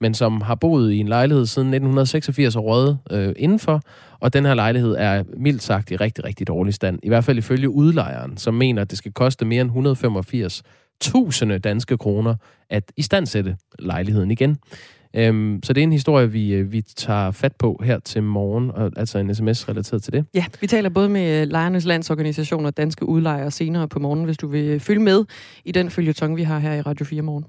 [0.02, 3.82] men som har boet i en lejlighed siden 1986 og røget øh, indenfor,
[4.19, 6.99] og den her lejlighed er mildt sagt i rigtig, rigtig dårlig stand.
[7.03, 10.63] I hvert fald ifølge udlejeren, som mener, at det skal koste mere end 185
[11.01, 12.36] tusinde danske kroner
[12.69, 14.58] at istandsætte lejligheden igen.
[15.13, 18.71] Øhm, så det er en historie, vi, øh, vi tager fat på her til morgen,
[18.71, 20.25] og altså en sms relateret til det.
[20.34, 24.47] Ja, vi taler både med Lejernes Landsorganisation og Danske Udlejere senere på morgen, hvis du
[24.47, 25.25] vil følge med
[25.65, 27.45] i den følgetong, vi har her i Radio 4 morgen.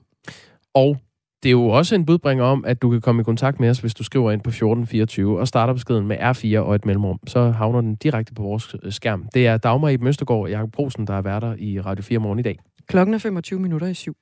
[0.75, 0.97] Og
[1.43, 3.79] det er jo også en budbringer om, at du kan komme i kontakt med os,
[3.79, 7.19] hvis du skriver ind på 1424 og starter beskeden med R4 og et mellemrum.
[7.27, 9.27] Så havner den direkte på vores øh, skærm.
[9.35, 12.39] Det er Dagmar i Møstergaard og Jakob Brosen, der er værter i Radio 4 morgen
[12.39, 12.59] i dag.
[12.89, 14.17] Klokken er 25 minutter i syv.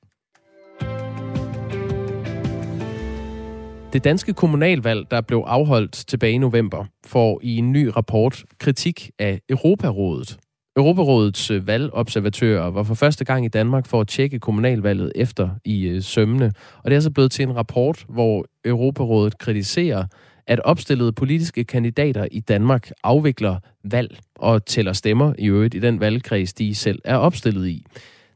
[3.93, 9.11] Det danske kommunalvalg, der blev afholdt tilbage i november, får i en ny rapport kritik
[9.19, 10.37] af Europarådet.
[10.79, 15.87] Europarådets øh, valgobservatører var for første gang i Danmark for at tjekke kommunalvalget efter i
[15.87, 16.51] øh, sømne.
[16.83, 20.05] Og det er så blevet til en rapport, hvor Europarådet kritiserer,
[20.47, 25.99] at opstillede politiske kandidater i Danmark afvikler valg og tæller stemmer i øvrigt i den
[25.99, 27.85] valgkreds, de selv er opstillet i.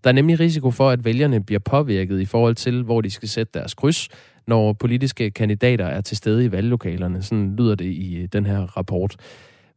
[0.03, 3.29] Der er nemlig risiko for, at vælgerne bliver påvirket i forhold til, hvor de skal
[3.29, 4.10] sætte deres kryds,
[4.47, 7.21] når politiske kandidater er til stede i valglokalerne.
[7.21, 9.15] Sådan lyder det i øh, den her rapport.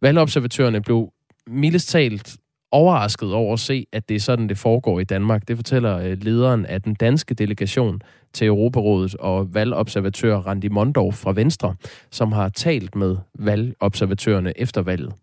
[0.02, 1.08] Valgobservatørerne blev
[1.46, 2.36] mildest talt
[2.72, 5.48] overrasket over at se, at det er sådan, det foregår i Danmark.
[5.48, 8.00] Det fortæller øh, lederen af den danske delegation
[8.32, 11.74] til Europarådet og valgobservatør Randi Mondorf fra Venstre,
[12.10, 15.14] som har talt med valgobservatørerne efter valget.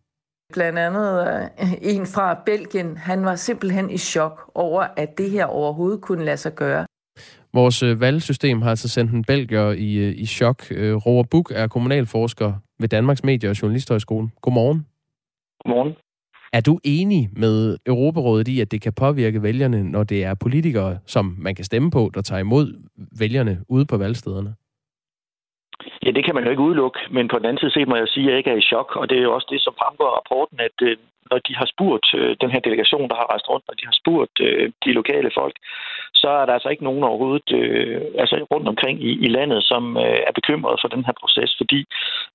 [0.54, 5.46] Blandt andet øh, en fra Belgien, han var simpelthen i chok over, at det her
[5.46, 6.86] overhovedet kunne lade sig gøre.
[7.54, 10.64] Vores øh, valgsystem har altså sendt en belgier i, i chok.
[11.06, 14.30] Roar Buk er kommunalforsker ved Danmarks Medie- og Journalisthøjskole.
[14.42, 14.86] Godmorgen.
[15.64, 15.94] Godmorgen.
[16.58, 20.98] Er du enig med Europarådet i, at det kan påvirke vælgerne, når det er politikere,
[21.06, 22.66] som man kan stemme på, der tager imod
[23.20, 24.52] vælgerne ude på valgstederne?
[26.06, 28.08] Ja, det kan man jo ikke udelukke, men på den anden side set må jeg
[28.08, 30.08] sige, at jeg ikke er i chok, og det er jo også det, som fremgår
[30.10, 30.98] af rapporten, at øh,
[31.32, 33.96] når de har spurgt øh, den her delegation, der har rejst rundt, når de har
[34.02, 35.56] spurgt øh, de lokale folk,
[36.24, 39.84] så er der altså ikke nogen overhovedet øh, altså rundt omkring i, i landet, som
[39.98, 41.82] øh, er bekymret for den her proces, fordi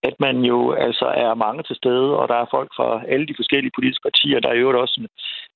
[0.08, 3.38] at man jo altså er mange til stede, og der er folk fra alle de
[3.40, 4.40] forskellige politiske partier.
[4.40, 5.08] Der er jo også en,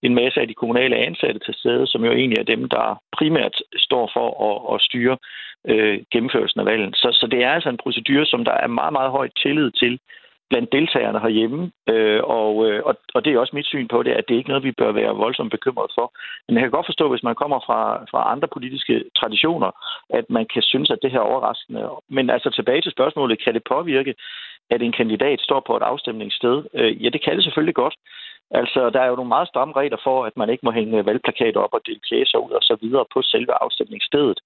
[0.07, 3.57] en masse af de kommunale ansatte til stede, som jo egentlig er dem, der primært
[3.87, 5.17] står for at, at styre
[5.71, 6.97] øh, gennemførelsen af valget.
[6.97, 9.99] Så, så det er altså en procedure, som der er meget, meget høj tillid til
[10.51, 14.13] blandt deltagerne herhjemme, øh, og, øh, og, og det er også mit syn på det,
[14.13, 16.07] at det er ikke noget, vi bør være voldsomt bekymret for.
[16.47, 19.71] Men jeg kan godt forstå, hvis man kommer fra, fra andre politiske traditioner,
[20.11, 21.91] at man kan synes, at det her er overraskende.
[22.09, 24.15] Men altså tilbage til spørgsmålet, kan det påvirke,
[24.71, 26.57] at en kandidat står på et afstemningssted?
[26.75, 27.95] Øh, ja, det kan det selvfølgelig godt.
[28.61, 31.61] Altså, der er jo nogle meget stramme regler for, at man ikke må hænge valgplakater
[31.61, 34.41] op og dele pjæser ud og så videre på selve afstemningsstedet.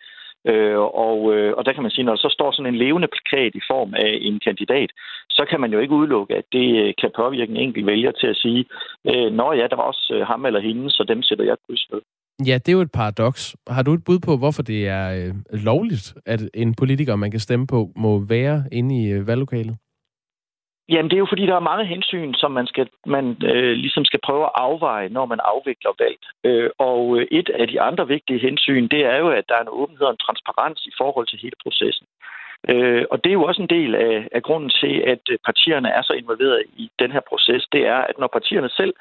[0.51, 3.09] Øh, og, øh, og der kan man sige, når der så står sådan en levende
[3.15, 4.91] plakat i form af en kandidat,
[5.31, 8.27] så kan man jo ikke udelukke, at det øh, kan påvirke en enkelt vælger til
[8.27, 8.65] at sige,
[9.11, 11.87] øh, nå ja, der var også øh, ham eller hende, så dem sætter jeg kryds
[11.93, 12.01] ved.
[12.47, 13.57] Ja, det er jo et paradoks.
[13.69, 17.41] Har du et bud på, hvorfor det er øh, lovligt, at en politiker, man kan
[17.41, 19.77] stemme på, må være inde i øh, valglokalet?
[20.88, 24.05] Jamen, det er jo fordi, der er mange hensyn, som man, skal, man øh, ligesom
[24.05, 26.20] skal prøve at afveje, når man afvikler valg.
[26.44, 29.62] Øh, og øh, et af de andre vigtige hensyn, det er jo, at der er
[29.62, 32.07] en åbenhed og en transparens i forhold til hele processen.
[32.68, 36.03] Øh, og det er jo også en del af, af grunden til, at partierne er
[36.03, 37.66] så involveret i den her proces.
[37.72, 38.94] Det er, at når partierne selv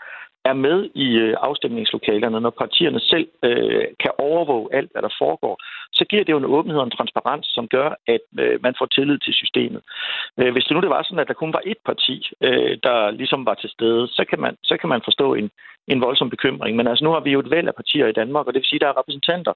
[0.46, 5.56] er med i øh, afstemningslokalerne, når partierne selv øh, kan overvåge alt, hvad der foregår,
[5.98, 8.86] så giver det jo en åbenhed og en transparens, som gør, at øh, man får
[8.86, 9.82] tillid til systemet.
[10.40, 13.12] Øh, hvis det nu det var sådan, at der kun var ét parti, øh, der
[13.12, 15.50] ligesom var til stede, så kan man, så kan man forstå en,
[15.88, 16.78] en voldsom bekymring.
[16.78, 18.68] Men altså nu har vi jo et væld af partier i Danmark, og det vil
[18.68, 19.54] sige, at der er repræsentanter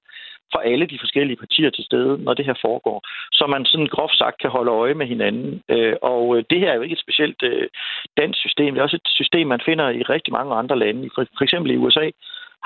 [0.52, 2.98] fra alle de forskellige partier til stede, når det her foregår,
[3.32, 5.62] så man sådan groft sagt kan holde øje med hinanden.
[5.68, 7.68] Øh, og øh, det her er jo ikke et specielt øh,
[8.16, 11.10] dansk system, det er også et system, man finder i rigtig mange andre lande.
[11.14, 12.10] For, eksempel i USA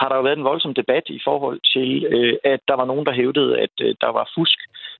[0.00, 1.90] har der jo været en voldsom debat i forhold til,
[2.44, 4.58] at der var nogen, der hævdede, at der var fusk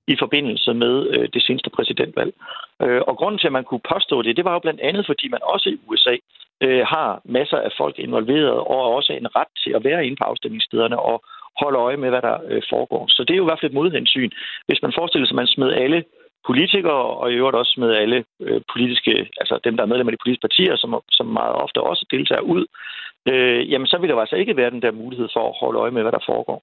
[0.09, 2.33] i forbindelse med det seneste præsidentvalg.
[3.09, 5.41] Og grunden til, at man kunne påstå det, det var jo blandt andet, fordi man
[5.43, 6.17] også i USA
[6.93, 10.99] har masser af folk involveret, og også en ret til at være inde på afstemningsstederne
[10.99, 11.25] og
[11.63, 13.05] holde øje med, hvad der øh, foregår.
[13.09, 14.31] Så det er jo i hvert fald et modhensyn.
[14.69, 16.01] Hvis man forestiller sig, at man smed alle
[16.49, 19.13] politikere, og i øvrigt også med alle øh, politiske,
[19.43, 22.45] altså dem, der er medlemmer af de politiske partier, som, som meget ofte også deltager
[22.55, 22.65] ud,
[23.31, 25.91] øh, jamen så vil der altså ikke være den der mulighed for at holde øje
[25.91, 26.59] med, hvad der foregår.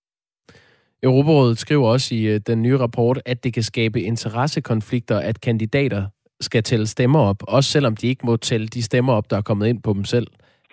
[1.04, 6.04] Europarådet skriver også i øh, den nye rapport, at det kan skabe interessekonflikter, at kandidater
[6.42, 9.42] skal tælle stemmer op, også selvom de ikke må tælle de stemmer op, der er
[9.42, 10.28] kommet ind på dem selv.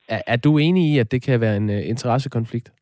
[0.09, 2.73] Er, er du enig i, at det kan være en øh, interessekonflikt?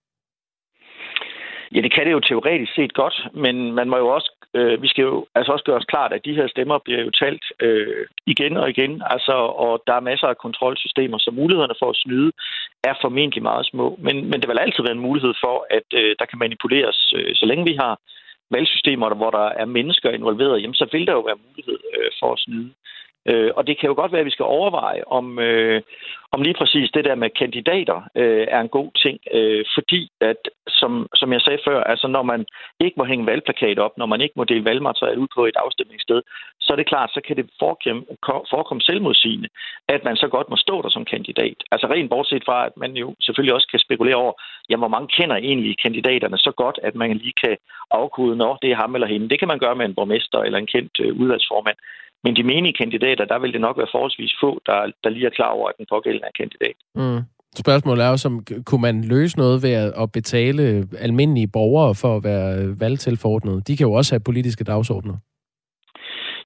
[1.75, 4.89] Ja, det kan det jo teoretisk set godt, men man må jo også, øh, vi
[4.89, 8.07] skal jo altså også gøre os klart, at de her stemmer bliver jo talt øh,
[8.27, 9.33] igen og igen, altså,
[9.65, 12.33] og der er masser af kontrolsystemer, så mulighederne for at snyde
[12.85, 13.99] er formentlig meget små.
[13.99, 17.35] Men, men det vil altid være en mulighed for, at øh, der kan manipuleres, øh,
[17.35, 18.01] så længe vi har
[18.51, 22.33] valgsystemer, hvor der er mennesker involveret, jamen, så vil der jo være mulighed øh, for
[22.33, 22.71] at snyde.
[23.31, 25.83] Øh, og det kan jo godt være, at vi skal overveje, om, øh,
[26.33, 29.19] om lige præcis det der med kandidater øh, er en god ting.
[29.33, 32.47] Øh, fordi, at, som, som jeg sagde før, altså når man
[32.81, 36.23] ikke må hænge valgplakat op, når man ikke må dele valgmateriale ud på et afstemningssted,
[36.61, 38.03] så er det klart, så kan det forekomme,
[38.51, 39.49] forekomme selvmodsigende,
[39.89, 41.59] at man så godt må stå der som kandidat.
[41.73, 44.33] Altså rent bortset fra, at man jo selvfølgelig også kan spekulere over,
[44.69, 47.57] jamen, hvor mange kender egentlig kandidaterne så godt, at man lige kan
[47.91, 49.29] afkode, når det er ham eller hende.
[49.29, 51.77] Det kan man gøre med en borgmester eller en kendt øh, udvalgsformand.
[52.27, 55.37] Men de menige kandidater, der vil det nok være forholdsvis få, der, der lige er
[55.39, 56.77] klar over, at den pågældende er kandidat.
[56.95, 57.21] Mm.
[57.65, 60.63] Spørgsmålet er jo, som, kunne man løse noget ved at betale
[61.07, 62.51] almindelige borgere for at være
[62.81, 63.69] valgtilforordnet?
[63.69, 65.17] De kan jo også have politiske dagsordner.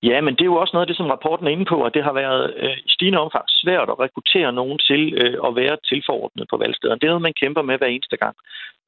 [0.03, 1.95] Ja, men det er jo også noget af det, som rapporten er inde på, at
[1.95, 5.77] det har været øh, i stigende omfang svært at rekruttere nogen til øh, at være
[5.91, 6.99] tilforordnet på valgstederne.
[7.01, 8.37] Det er noget, man kæmper med hver eneste gang.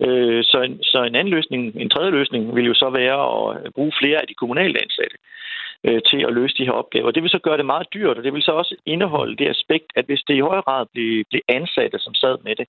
[0.04, 3.18] Øh, så, en, så en anden løsning, en tredje løsning, vil jo så være
[3.66, 5.16] at bruge flere af de kommunale ansatte
[5.84, 7.10] øh, til at løse de her opgaver.
[7.10, 9.86] Det vil så gøre det meget dyrt, og det vil så også indeholde det aspekt,
[9.96, 12.66] at hvis det i højere grad bliver, bliver ansatte, som sad med det,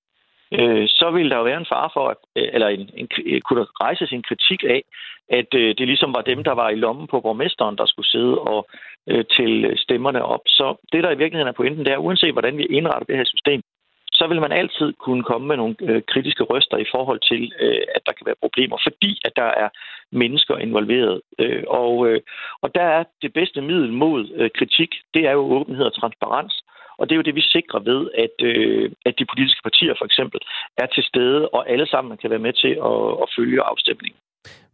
[0.51, 3.41] øh, så vil der jo være en far for, at, øh, eller en, en, øh,
[3.41, 4.81] kunne der rejses en kritik af,
[5.29, 8.39] at øh, det ligesom var dem, der var i lommen på borgmesteren, der skulle sidde
[8.39, 8.67] og
[9.09, 10.41] øh, til stemmerne op.
[10.45, 13.25] Så det, der i virkeligheden er pointen, det er, uanset hvordan vi indretter det her
[13.25, 13.61] system,
[14.23, 17.83] så vil man altid kunne komme med nogle øh, kritiske røster i forhold til, øh,
[17.95, 19.69] at der kan være problemer, fordi at der er
[20.21, 21.15] mennesker involveret.
[21.43, 22.19] Øh, og, øh,
[22.63, 26.55] og der er det bedste middel mod øh, kritik, det er jo åbenhed og transparens.
[26.99, 30.05] Og det er jo det, vi sikrer ved, at, øh, at de politiske partier for
[30.09, 30.39] eksempel
[30.83, 34.19] er til stede, og alle sammen kan være med til at, at følge afstemningen.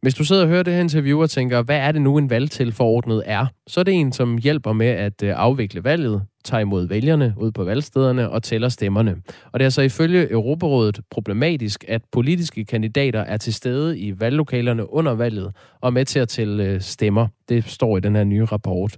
[0.01, 2.29] Hvis du sidder og hører det her interview og tænker, hvad er det nu en
[2.29, 6.87] valgtilforordnet er, så er det en, som hjælper med at øh, afvikle valget, tager imod
[6.87, 9.15] vælgerne ud på valgstederne og tæller stemmerne.
[9.51, 14.93] Og det er så ifølge Europarådet problematisk, at politiske kandidater er til stede i valglokalerne
[14.93, 17.27] under valget og med til at tælle øh, stemmer.
[17.49, 18.97] Det står i den her nye rapport.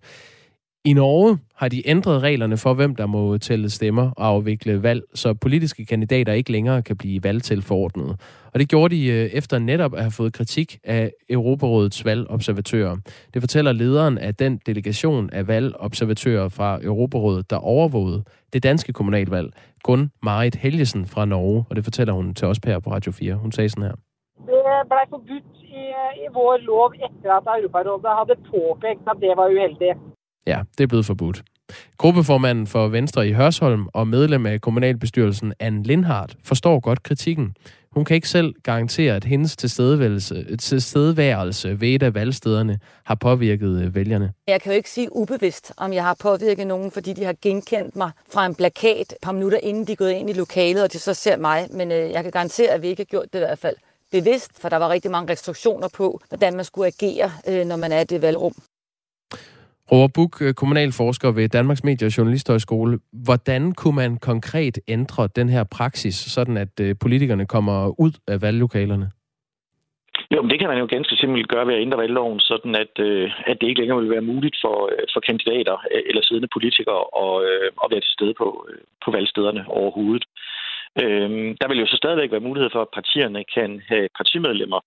[0.86, 5.04] I Norge har de ændret reglerne for, hvem der må tælle stemmer og afvikle valg,
[5.14, 8.22] så politiske kandidater ikke længere kan blive valgtilforordnet.
[8.54, 12.98] Og det gjorde de øh, efter netop at have fået kritik af Europarådets valgobservatører.
[13.34, 18.24] Det fortæller lederen af den delegation af valgobservatører fra Europarådet, der overvågede
[18.54, 19.54] det danske kommunalvalg,
[19.84, 23.34] Gun Marit Helgesen fra Norge, og det fortæller hun til os her på Radio 4.
[23.34, 23.96] Hun sagde sådan her.
[24.38, 29.38] Det blev forbudt i, øh, i vår lov efter at Europarådet havde påpekt at det
[29.38, 30.11] var uheldigt.
[30.48, 31.44] Ja, det er blevet forbudt.
[31.98, 37.56] Gruppeformanden for Venstre i Hørsholm og medlem af kommunalbestyrelsen, Anne Lindhardt, forstår godt kritikken.
[37.92, 43.82] Hun kan ikke selv garantere, at hendes tilstedeværelse, tilstedeværelse ved et af valgstederne har påvirket
[43.82, 44.34] øh, vælgerne.
[44.48, 47.96] Jeg kan jo ikke sige ubevidst, om jeg har påvirket nogen, fordi de har genkendt
[47.96, 50.94] mig fra en plakat et par minutter inden de er gået ind i lokalet, og
[50.94, 51.68] de så ser mig.
[51.72, 53.76] Men øh, jeg kan garantere, at vi ikke har gjort det i hvert fald
[54.12, 57.92] bevidst, for der var rigtig mange restriktioner på, hvordan man skulle agere, øh, når man
[57.92, 58.54] er i det valgrum.
[59.94, 63.00] Robert Buk, øh, kommunalforsker ved Danmarks Medie- og Journalisthøjskole.
[63.26, 68.42] Hvordan kunne man konkret ændre den her praksis, sådan at øh, politikerne kommer ud af
[68.42, 69.12] valglokalerne?
[70.34, 72.94] Jo, men det kan man jo ganske simpelt gøre ved at ændre valgloven, sådan at,
[73.00, 75.78] øh, at det ikke længere vil være muligt for, øh, for kandidater
[76.10, 77.36] eller siddende politikere at,
[77.84, 78.48] at være til stede på,
[79.06, 80.26] på valgstederne overhovedet.
[81.02, 81.30] Øh,
[81.62, 84.80] der vil jo så stadigvæk være mulighed for, at partierne kan have partimedlemmer,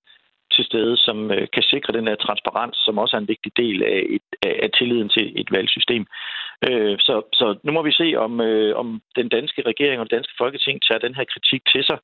[0.57, 3.83] til stede, som øh, kan sikre den her transparens, som også er en vigtig del
[3.83, 4.27] af, et,
[4.65, 6.07] af tilliden til et valgsystem.
[6.69, 10.17] Øh, så, så nu må vi se, om, øh, om den danske regering og det
[10.17, 11.99] danske folketing tager den her kritik til sig.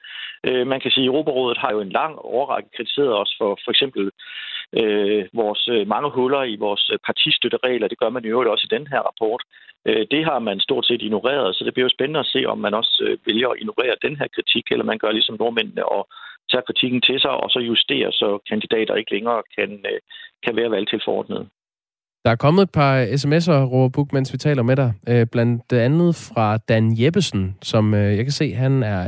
[0.47, 3.71] Øh, man kan sige, at Europarådet har jo en lang overrække kritiseret os for for
[3.71, 4.11] eksempel
[4.81, 7.89] øh, vores øh, mange huller i vores øh, partistøtteregler.
[7.89, 9.43] Det gør man jo også i den her rapport.
[9.89, 12.59] Øh, det har man stort set ignoreret, så det bliver jo spændende at se, om
[12.59, 16.03] man også øh, vælger at ignorere den her kritik, eller man gør ligesom nordmændene og
[16.51, 19.99] tager kritikken til sig, og så justerer, så kandidater ikke længere kan, øh,
[20.45, 21.45] kan være valgtilforordnede.
[22.25, 24.93] Der er kommet et par sms'er, Robert Buk, mens vi taler med dig.
[25.09, 29.05] Øh, blandt andet fra Dan Jeppesen, som øh, jeg kan se, han er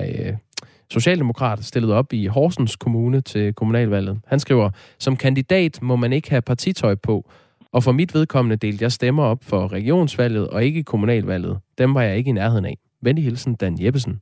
[0.90, 4.20] socialdemokrat, stillet op i Horsens Kommune til kommunalvalget.
[4.26, 7.30] Han skriver, som kandidat må man ikke have partitøj på,
[7.72, 11.58] og for mit vedkommende delte jeg stemmer op for regionsvalget og ikke kommunalvalget.
[11.78, 12.76] Dem var jeg ikke i nærheden af.
[13.02, 14.20] Venlig hilsen, Dan Jeppesen.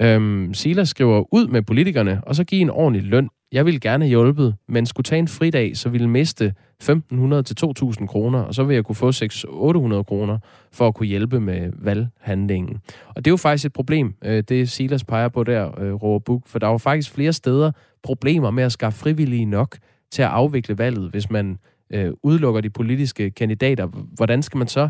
[0.00, 3.28] Øhm, Silas skriver ud med politikerne, og så give en ordentlig løn.
[3.52, 7.56] Jeg ville gerne have hjulpet, men skulle tage en fridag, så ville miste 1.500 til
[7.64, 10.38] 2.000 kroner, og så vil jeg kunne få 600-800 kroner
[10.72, 12.78] for at kunne hjælpe med valghandlingen.
[13.08, 16.24] Og det er jo faktisk et problem, øh, det Silas peger på der, øh, Robert
[16.24, 17.72] Buk, for der var faktisk flere steder
[18.02, 19.78] problemer med at skaffe frivillige nok
[20.10, 21.58] til at afvikle valget, hvis man
[21.92, 23.86] øh, udelukker de politiske kandidater.
[24.16, 24.88] Hvordan skal man så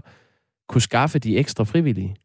[0.69, 2.17] kunne skaffe de ekstra frivillige?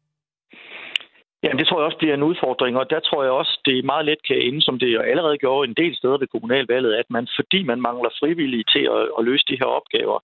[1.42, 4.06] Ja, det tror jeg også bliver en udfordring, og der tror jeg også, det meget
[4.06, 7.62] let kan ende, som det allerede gjorde en del steder ved kommunalvalget, at man, fordi
[7.62, 10.18] man mangler frivillige til at, at løse de her opgaver,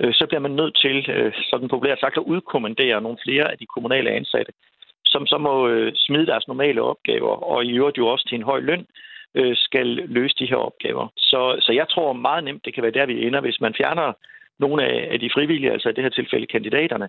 [0.00, 3.58] øh, så bliver man nødt til, øh, sådan populært sagt, at udkommandere nogle flere af
[3.58, 4.52] de kommunale ansatte,
[5.04, 8.50] som så må øh, smide deres normale opgaver, og i øvrigt jo også til en
[8.50, 8.86] høj løn,
[9.34, 11.06] øh, skal løse de her opgaver.
[11.16, 14.12] Så, så jeg tror meget nemt, det kan være der, vi ender, hvis man fjerner
[14.58, 17.08] nogle af, af de frivillige, altså i det her tilfælde kandidaterne,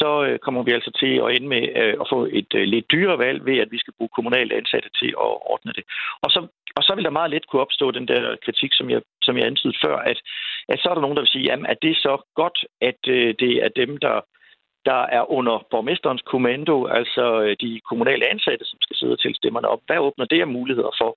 [0.00, 2.90] så øh, kommer vi altså til at ende med øh, at få et øh, lidt
[2.92, 5.84] dyrere valg ved, at vi skal bruge kommunale ansatte til at ordne det.
[6.24, 6.40] Og så,
[6.76, 9.46] og så vil der meget let kunne opstå den der kritik, som jeg, som jeg
[9.46, 10.18] antydede før, at,
[10.68, 13.00] at så er der nogen, der vil sige, jamen, at det er så godt, at
[13.08, 14.20] øh, det er dem, der
[14.90, 19.36] der er under borgmesterens kommando, altså øh, de kommunale ansatte, som skal sidde og tælle
[19.36, 19.82] stemmerne op.
[19.86, 21.10] Hvad åbner det af muligheder for,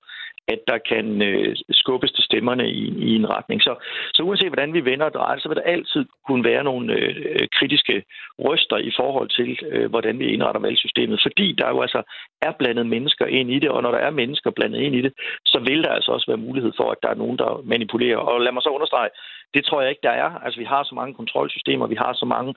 [0.54, 3.62] at der kan øh, skubbes til stemmerne i, i en retning?
[3.62, 3.72] Så,
[4.14, 7.16] så uanset hvordan vi vender og drejer, så vil der altid kunne være nogle øh,
[7.30, 8.04] øh, kritiske
[8.38, 12.02] røster i forhold til, øh, hvordan vi indretter valgsystemet, fordi der jo altså
[12.42, 15.12] er blandet mennesker ind i det, og når der er mennesker blandet ind i det,
[15.44, 18.16] så vil der altså også være mulighed for, at der er nogen, der manipulerer.
[18.16, 19.10] Og lad mig så understrege,
[19.54, 20.30] det tror jeg ikke, der er.
[20.44, 22.54] Altså, vi har så mange kontrolsystemer, vi har så mange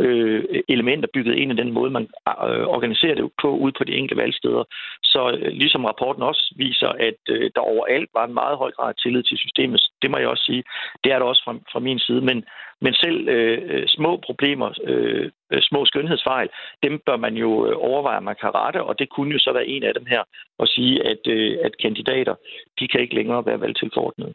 [0.00, 3.92] øh, elementer bygget ind i den måde, man øh, organiserer det på ude på de
[3.92, 4.64] enkelte valgsteder.
[5.02, 8.88] Så øh, ligesom rapporten også viser, at øh, der overalt var en meget høj grad
[8.88, 10.64] af tillid til systemet, det må jeg også sige,
[11.04, 12.20] det er der også fra, fra min side.
[12.20, 12.44] Men,
[12.80, 15.30] men selv øh, øh små problemer, øh,
[15.62, 16.48] små skønhedsfejl,
[16.82, 19.52] dem bør man jo øh, overveje, at man kan rette, og det kunne jo så
[19.52, 20.22] være en af dem her,
[20.60, 22.34] at sige, at, øh, at kandidater,
[22.80, 24.32] de kan ikke længere være valgtilforordnede.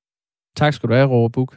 [0.55, 1.51] Tak skal du have, Robert Buk.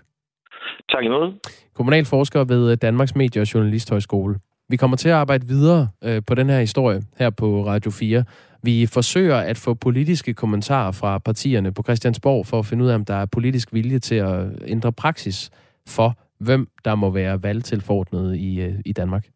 [0.89, 1.33] Tak i måde.
[1.75, 4.39] Kommunalforsker ved Danmarks Medie- og Journalisthøjskole.
[4.69, 8.25] Vi kommer til at arbejde videre øh, på den her historie her på Radio 4.
[8.63, 12.95] Vi forsøger at få politiske kommentarer fra partierne på Christiansborg for at finde ud af,
[12.95, 15.51] om der er politisk vilje til at ændre praksis
[15.89, 19.27] for, hvem der må være valgtilforordnet i, øh, i Danmark.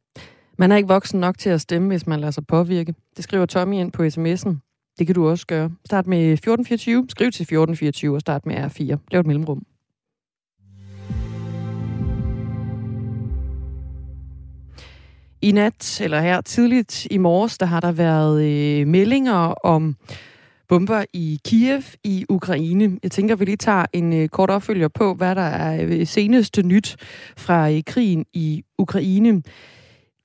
[0.58, 2.94] Man er ikke voksen nok til at stemme, hvis man lader sig påvirke.
[3.16, 4.56] Det skriver Tommy ind på sms'en.
[4.98, 5.70] Det kan du også gøre.
[5.86, 8.96] Start med 1424, skriv til 1424 og start med R4.
[9.10, 9.62] Lav et mellemrum.
[15.42, 19.96] I nat, eller her tidligt i morges, der har der været øh, meldinger om
[20.68, 22.98] bomber i Kiev i Ukraine.
[23.02, 26.62] Jeg tænker, vi lige tager en øh, kort opfølger på, hvad der er øh, seneste
[26.62, 26.96] nyt
[27.36, 29.42] fra øh, krigen i Ukraine.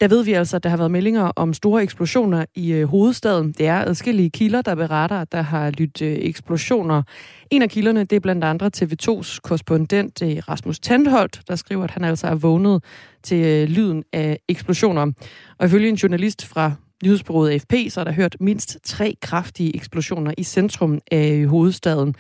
[0.02, 3.52] Der ved vi altså, at der har været meldinger om store eksplosioner i øh, hovedstaden.
[3.52, 7.04] Det er adskillige kilder, der beretter, at der har lyttet øh, eksplosioner.
[7.50, 11.92] En af kilderne, det er blandt andre TV2's korrespondent øh, Rasmus Tandholt, der skriver, at
[11.92, 12.84] han altså er vågnet
[13.24, 15.12] til øh, lyden af eksplosioner.
[15.60, 16.72] Og ifølge en journalist fra
[17.04, 22.16] nyhedsbureauet AFP, så er der hørt mindst tre kraftige eksplosioner i centrum af øh, hovedstaden.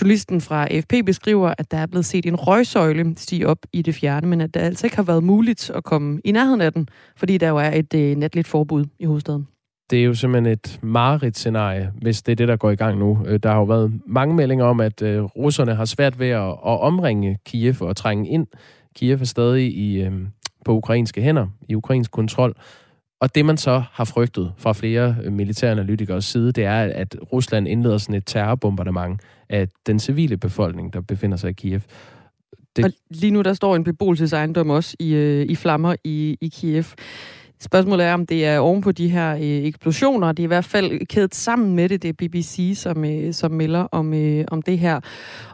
[0.00, 3.94] Journalisten fra AFP beskriver, at der er blevet set en røgsøjle stige op i det
[3.94, 6.88] fjerne, men at det altså ikke har været muligt at komme i nærheden af den,
[7.16, 9.46] fordi der jo er et øh, natligt forbud i hovedstaden.
[9.90, 13.18] Det er jo simpelthen et mareridt-scenarie, hvis det er det, der går i gang nu.
[13.26, 16.64] Øh, der har jo været mange meldinger om, at øh, russerne har svært ved at,
[16.64, 18.46] omringe Kiev og trænge ind.
[18.96, 20.12] Kiev er stadig i, øh,
[20.64, 22.54] på ukrainske hænder, i ukrainsk kontrol.
[23.20, 27.16] Og det, man så har frygtet fra flere øh, militære analytikers side, det er, at
[27.32, 31.80] Rusland indleder sådan et terrorbombardement af den civile befolkning, der befinder sig i Kiev.
[32.76, 32.84] Det...
[32.84, 36.84] Og lige nu der står en beboelsesejendom også i, øh, i flammer i, i Kiev.
[37.60, 40.32] Spørgsmålet er, om det er oven på de her øh, eksplosioner.
[40.32, 42.02] Det er i hvert fald kædet sammen med det.
[42.02, 45.00] Det er BBC, som, øh, som melder om, øh, om det her.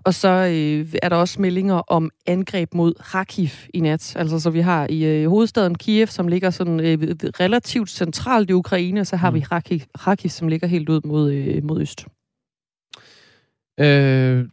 [0.05, 4.17] Og så øh, er der også meldinger om angreb mod Kharkiv i nat.
[4.17, 6.99] Altså, så vi har i øh, hovedstaden Kiev, som ligger sådan øh,
[7.41, 9.35] relativt centralt i Ukraine, og så har mm.
[9.35, 12.07] vi Kharkiv, Kharkiv, som ligger helt ud mod, øh, mod øst.
[13.81, 14.49] Øh,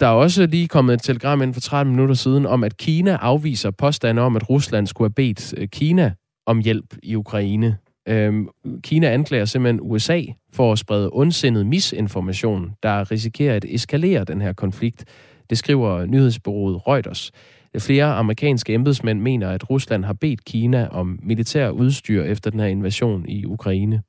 [0.00, 3.16] der er også lige kommet et telegram ind for 30 minutter siden om, at Kina
[3.16, 6.12] afviser påstande om, at Rusland skulle have bedt øh, Kina
[6.48, 7.76] om hjælp i Ukraine.
[8.08, 8.48] Øhm,
[8.82, 10.22] Kina anklager simpelthen USA
[10.52, 15.04] for at sprede ondsindet misinformation, der risikerer at eskalere den her konflikt.
[15.50, 17.32] Det skriver nyhedsbureauet Reuters.
[17.78, 22.66] Flere amerikanske embedsmænd mener, at Rusland har bedt Kina om militær udstyr efter den her
[22.66, 24.02] invasion i Ukraine.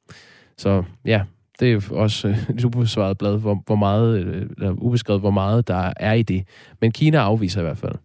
[0.58, 1.22] Så ja,
[1.60, 5.68] det er også øh, et ubesvaret blad, hvor, hvor meget, øh, eller ubeskrevet, hvor meget
[5.68, 6.48] der er i det.
[6.82, 7.96] Men Kina afviser i hvert fald.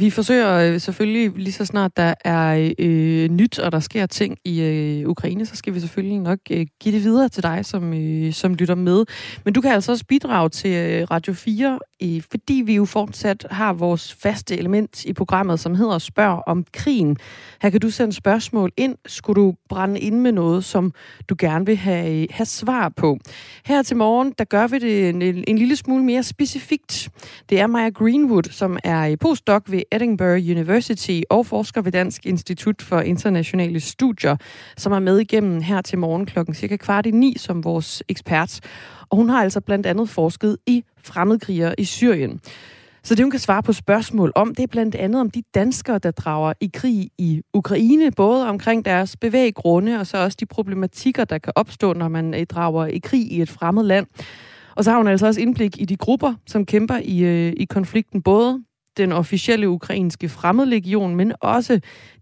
[0.00, 4.38] Vi forsøger øh, selvfølgelig lige så snart der er øh, nyt, og der sker ting
[4.44, 7.94] i øh, Ukraine, så skal vi selvfølgelig nok øh, give det videre til dig, som,
[7.94, 9.04] øh, som lytter med.
[9.44, 13.46] Men du kan altså også bidrage til øh, Radio 4, øh, fordi vi jo fortsat
[13.50, 17.16] har vores faste element i programmet, som hedder Spørg om krigen.
[17.62, 20.92] Her kan du sende spørgsmål ind, skulle du brænde ind med noget, som
[21.28, 23.18] du gerne vil have, øh, have svar på.
[23.64, 27.08] Her til morgen, der gør vi det en, en lille smule mere specifikt.
[27.50, 32.26] Det er Maja Greenwood, som er øh, postdoc ved Edinburgh University og forsker ved Dansk
[32.26, 34.36] Institut for Internationale Studier,
[34.76, 38.60] som er med igennem her til morgen klokken cirka kvart i ni som vores ekspert.
[39.08, 42.40] Og hun har altså blandt andet forsket i fremmedkrigere i Syrien.
[43.02, 45.98] Så det, hun kan svare på spørgsmål om, det er blandt andet om de danskere,
[45.98, 51.24] der drager i krig i Ukraine, både omkring deres bevæggrunde, og så også de problematikker,
[51.24, 54.06] der kan opstå, når man øh, drager i krig i et fremmed land.
[54.76, 57.64] Og så har hun altså også indblik i de grupper, som kæmper i, øh, i
[57.64, 58.64] konflikten, både
[58.96, 61.80] den officielle ukrainske fremmedlegion, men også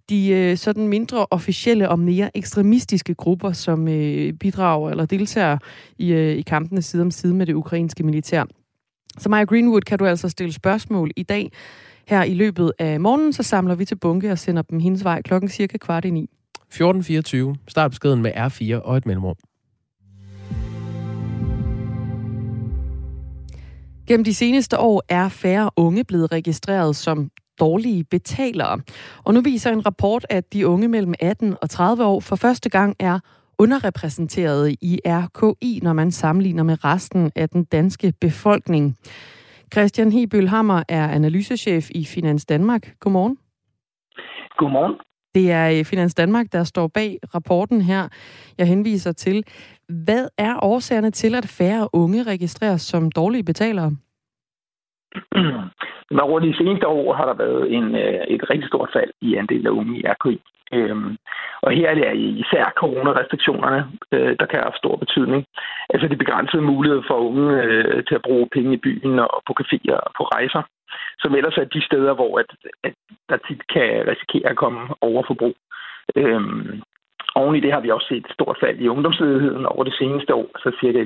[0.08, 5.58] de øh, sådan mindre officielle og mere ekstremistiske grupper, som øh, bidrager eller deltager
[5.98, 8.44] i, øh, i kampene side om side med det ukrainske militær.
[9.18, 11.52] Så Maja Greenwood kan du altså stille spørgsmål i dag.
[12.08, 15.22] Her i løbet af morgenen, så samler vi til bunke og sender dem hendes vej
[15.22, 16.30] klokken cirka kvart i ni.
[16.74, 17.54] 14.24.
[17.68, 19.36] Start beskeden med R4 og et mellemrum.
[24.08, 27.30] Gennem de seneste år er færre unge blevet registreret som
[27.60, 28.80] dårlige betalere.
[29.24, 32.68] Og nu viser en rapport, at de unge mellem 18 og 30 år for første
[32.70, 33.18] gang er
[33.58, 38.96] underrepræsenteret i RKI, når man sammenligner med resten af den danske befolkning.
[39.72, 42.94] Christian Hebøl Hammer er analysechef i Finans Danmark.
[43.00, 43.38] Godmorgen.
[44.58, 44.94] Godmorgen.
[45.34, 48.08] Det er Finans Danmark, der står bag rapporten her,
[48.58, 49.44] jeg henviser til.
[49.88, 53.90] Hvad er årsagerne til, at færre unge registreres som dårlige betalere?
[56.10, 59.34] Men over de seneste år har der været en, øh, et rigtig stort fald i
[59.34, 60.40] andel af unge i RKI.
[60.72, 61.16] Øhm,
[61.62, 63.80] og her er det især coronarestriktionerne,
[64.12, 65.44] øh, der kan have stor betydning.
[65.90, 69.52] Altså de begrænsede muligheder for unge øh, til at bruge penge i byen og på
[69.60, 70.62] caféer og på rejser,
[71.18, 72.50] som ellers er de steder, hvor at,
[72.84, 72.94] at
[73.28, 75.56] der tit kan risikere at komme overforbrug.
[76.16, 76.82] Øhm,
[77.40, 80.34] Oven i det har vi også set et stort fald i ungdomsledigheden over det seneste
[80.34, 80.98] år, så cirka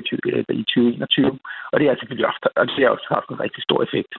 [0.61, 1.25] i 2021.
[1.25, 1.31] Øh,
[1.71, 4.13] og det har selvfølgelig også, og det har også haft en rigtig stor effekt.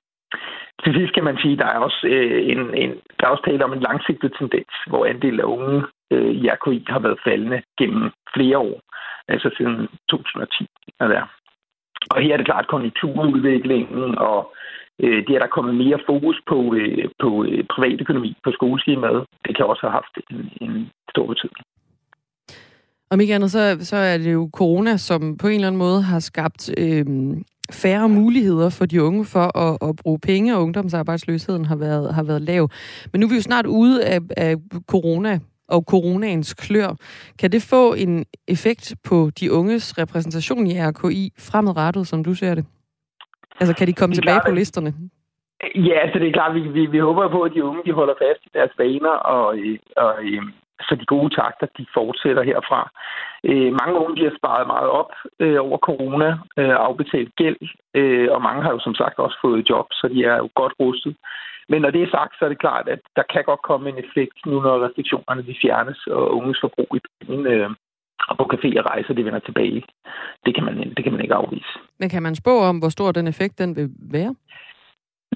[0.83, 3.45] Til sidst kan man sige, at der er også, øh, en, en, der er også
[3.47, 7.63] tale om en langsigtet tendens, hvor andelen af unge øh, i RKI har været faldende
[7.79, 8.81] gennem flere år,
[9.29, 10.67] altså siden 2010.
[11.01, 11.27] Der.
[12.11, 14.55] Og her er det klart konjunkturudviklingen, og
[15.03, 19.25] øh, det er der kommet mere fokus på, øh, på øh, privatøkonomi på skoleskemaet.
[19.47, 21.65] Det kan også have haft en, en stor betydning.
[23.15, 26.03] Om ikke andet, så, så er det jo corona, som på en eller anden måde
[26.03, 27.07] har skabt øh,
[27.73, 32.23] færre muligheder for de unge for at, at bruge penge, og ungdomsarbejdsløsheden har været, har
[32.23, 32.69] været lav.
[33.13, 34.55] Men nu er vi jo snart ude af, af
[34.89, 35.39] corona
[35.69, 36.91] og coronaens klør.
[37.39, 42.55] Kan det få en effekt på de unges repræsentation i RKI fremadrettet, som du ser
[42.55, 42.65] det?
[43.61, 44.95] Altså, kan de komme tilbage på listerne?
[45.75, 48.15] Ja, altså det er klart, vi, vi, vi håber på, at de unge de holder
[48.23, 49.47] fast i deres vaner og,
[49.97, 50.15] og,
[50.81, 52.91] så de gode takter, de fortsætter herfra.
[53.45, 57.63] Øh, mange unge de har sparet meget op øh, over corona, øh, afbetalt gæld,
[57.95, 60.75] øh, og mange har jo som sagt også fået job, så de er jo godt
[60.81, 61.17] rustet.
[61.69, 63.99] Men når det er sagt, så er det klart, at der kan godt komme en
[64.05, 67.71] effekt nu, når restriktionerne de fjernes, og unges forbrug i penge øh,
[68.29, 69.83] og på café og rejser, det vender tilbage.
[70.47, 71.73] Det kan, man, det kan man ikke afvise.
[72.01, 74.35] Men kan man spå om, hvor stor den effekt den vil være?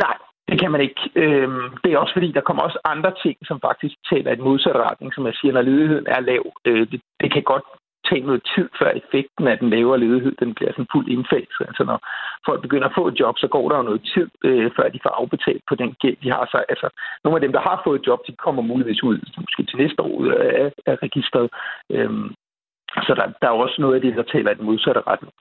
[0.05, 0.16] Nej,
[0.49, 1.01] det kan man ikke.
[1.14, 4.44] Øhm, det er også fordi, der kommer også andre ting, som faktisk taler i den
[4.44, 6.44] modsatte retning, som jeg siger, når ledigheden er lav.
[6.64, 7.64] Øh, det, det kan godt
[8.09, 11.64] tage noget tid, før effekten af den lavere ledighed den bliver sådan fuldt indfaset.
[11.70, 11.99] Altså når
[12.46, 15.01] folk begynder at få et job, så går der jo noget tid, øh, før de
[15.03, 16.88] får afbetalt på den gæld, de har Så, Altså
[17.24, 20.03] nogle af dem, der har fået et job, de kommer muligvis ud måske til næste
[20.03, 21.49] år ud af, af registret.
[21.90, 22.28] Øhm,
[23.07, 25.32] så der, der er også noget af det, der taler i den modsatte retning.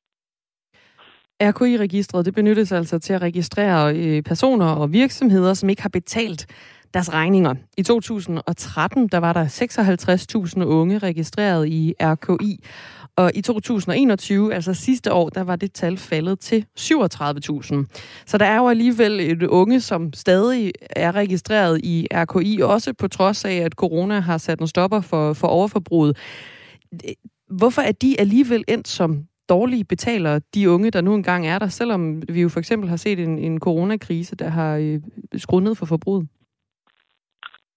[1.42, 6.46] RKI-registret det benyttes altså til at registrere øh, personer og virksomheder, som ikke har betalt
[6.94, 7.56] deres regninger.
[7.78, 9.46] I 2013 der var der
[10.60, 12.64] 56.000 unge registreret i RKI,
[13.18, 16.86] og i 2021, altså sidste år, der var det tal faldet til 37.000.
[18.26, 23.08] Så der er jo alligevel et unge, som stadig er registreret i RKI, også på
[23.08, 26.18] trods af, at corona har sat en stopper for, for overforbruget.
[27.50, 31.68] Hvorfor er de alligevel endt som dårlige betaler de unge, der nu engang er der,
[31.68, 35.00] selvom vi jo for eksempel har set en, en coronakrise, der har øh,
[35.36, 36.28] skruet ned for forbruget?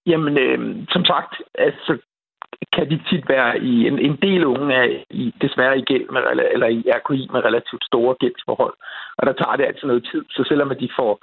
[0.05, 1.97] Jamen, øh, som sagt, altså,
[2.75, 6.21] kan de tit være i en, en del unge er i, desværre i gæld med,
[6.53, 8.73] eller i RKI med relativt store gældsforhold.
[9.17, 11.13] Og der tager det altså noget tid, så selvom at de får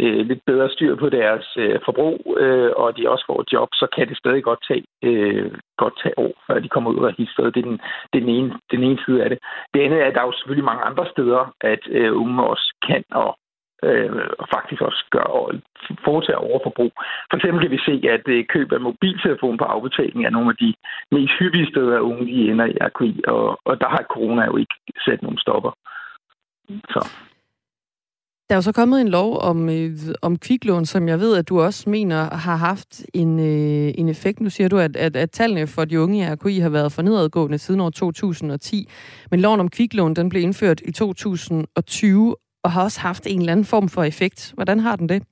[0.00, 3.68] øh, lidt bedre styr på deres øh, forbrug, øh, og de også får et job,
[3.72, 7.14] så kan det stadig godt tage, øh, godt tage år, før de kommer ud af
[7.18, 7.52] historien.
[7.54, 7.80] Det er den,
[8.12, 9.38] det er den, ene, den ene side af det.
[9.74, 12.74] Det andet er, at der er jo selvfølgelig mange andre steder, at øh, unge også
[12.88, 13.36] kan og
[13.82, 15.54] øh, og faktisk også gør og
[16.04, 16.92] foretager overforbrug.
[17.30, 20.56] For eksempel kan vi se, at øh, køb af mobiltelefon på afbetaling er nogle af
[20.56, 20.74] de
[21.12, 24.74] mest hyppige steder, unge de ender i RKI, og, og der har corona jo ikke
[25.04, 25.72] sat nogen stopper.
[26.68, 27.29] Så.
[28.50, 31.48] Der er jo så kommet en lov om, øh, om kviklån, som jeg ved, at
[31.48, 34.40] du også mener har haft en, øh, en effekt.
[34.40, 37.02] Nu siger du, at, at, at tallene for de unge i RKI har været for
[37.02, 38.88] nedadgående siden år 2010.
[39.30, 43.52] Men loven om kviklån, den blev indført i 2020, og har også haft en eller
[43.52, 44.52] anden form for effekt.
[44.54, 45.22] Hvordan har den det?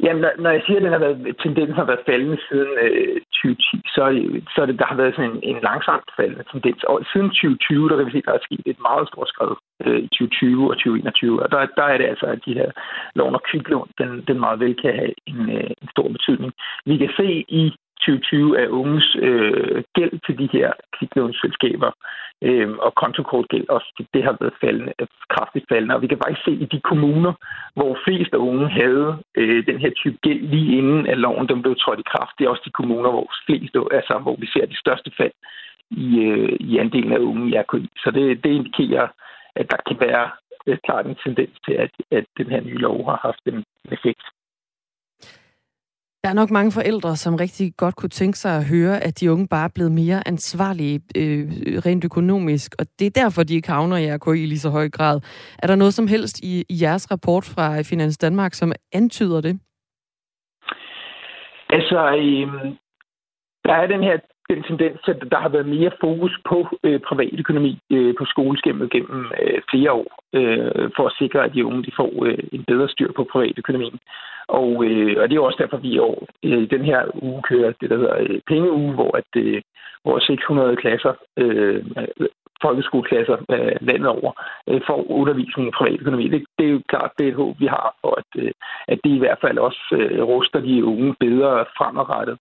[0.00, 3.16] Jamen, når, når jeg siger, at den har været, tendensen har været faldende siden øh,
[3.42, 4.02] 2010, så,
[4.54, 6.82] så er det, der har været sådan en, en langsomt faldende tendens.
[6.90, 10.00] Og siden 2020, der kan vi se, der er sket et meget stort skridt øh,
[10.06, 11.42] i 2020 og 2021.
[11.42, 12.70] Og der, der er det altså, at de her
[13.18, 16.52] lån og kviklån, den, den meget vel kan have en, øh, en stor betydning.
[16.90, 17.28] Vi kan se
[17.62, 17.64] i
[18.06, 21.90] 2020 af unges øh, gæld til de her kviklånsselskaber
[22.42, 24.04] øh, og kontokortgæld også.
[24.14, 25.94] Det har været faldende, øh, kraftigt faldende.
[25.94, 27.32] Og vi kan faktisk se i de kommuner,
[27.74, 29.08] hvor flest af unge havde
[29.40, 32.32] øh, den her type gæld lige inden at loven den blev trådt i kraft.
[32.38, 35.36] Det er også de kommuner, hvor flest, altså hvor vi ser de største fald
[35.90, 37.88] i, øh, i andelen af unge i RKI.
[38.02, 39.08] Så det, det indikerer,
[39.54, 40.30] at der kan være
[40.66, 43.64] øh, klart en tendens til, at, at den her nye lov har haft en
[43.96, 44.24] effekt.
[46.24, 49.32] Der er nok mange forældre, som rigtig godt kunne tænke sig at høre, at de
[49.32, 51.44] unge bare er blevet mere ansvarlige øh,
[51.86, 54.88] rent økonomisk, og det er derfor, de ikke havner i RKI i lige så høj
[54.88, 55.16] grad.
[55.62, 59.40] Er der noget som helst i, i jeres rapport fra øh, Finans Danmark, som antyder
[59.40, 59.54] det?
[61.76, 62.48] Altså, øh,
[63.64, 64.16] der er den her
[64.50, 69.32] den tendens, at der har været mere fokus på øh, privatøkonomi øh, på skoleskemmet gennem
[69.42, 72.88] øh, flere år, øh, for at sikre, at de unge de får øh, en bedre
[72.88, 73.98] styr på privatøkonomien.
[74.48, 77.72] Og, øh, og det er også derfor, vi i år øh, den her uge kører
[77.80, 79.62] det, der hedder øh, pengeuge, hvor, at, øh,
[80.02, 81.84] hvor 600 klasser, øh,
[82.62, 84.32] folkeskoleklasser øh, landet over,
[84.68, 86.28] øh, får undervisning i privatøkonomi.
[86.28, 88.52] Det, det er jo klart, det er et håb, vi har, og at, øh,
[88.88, 92.38] at det i hvert fald også øh, ruster de unge bedre fremadrettet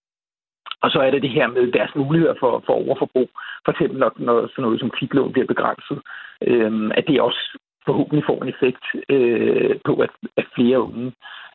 [0.84, 3.30] og så er det det her med deres muligheder for, for overforbrug.
[3.66, 6.00] For eksempel når, når sådan noget som kviklån bliver begrænset.
[6.48, 11.12] Øh, at det også forhåbentlig får en effekt øh, på, at, at flere unge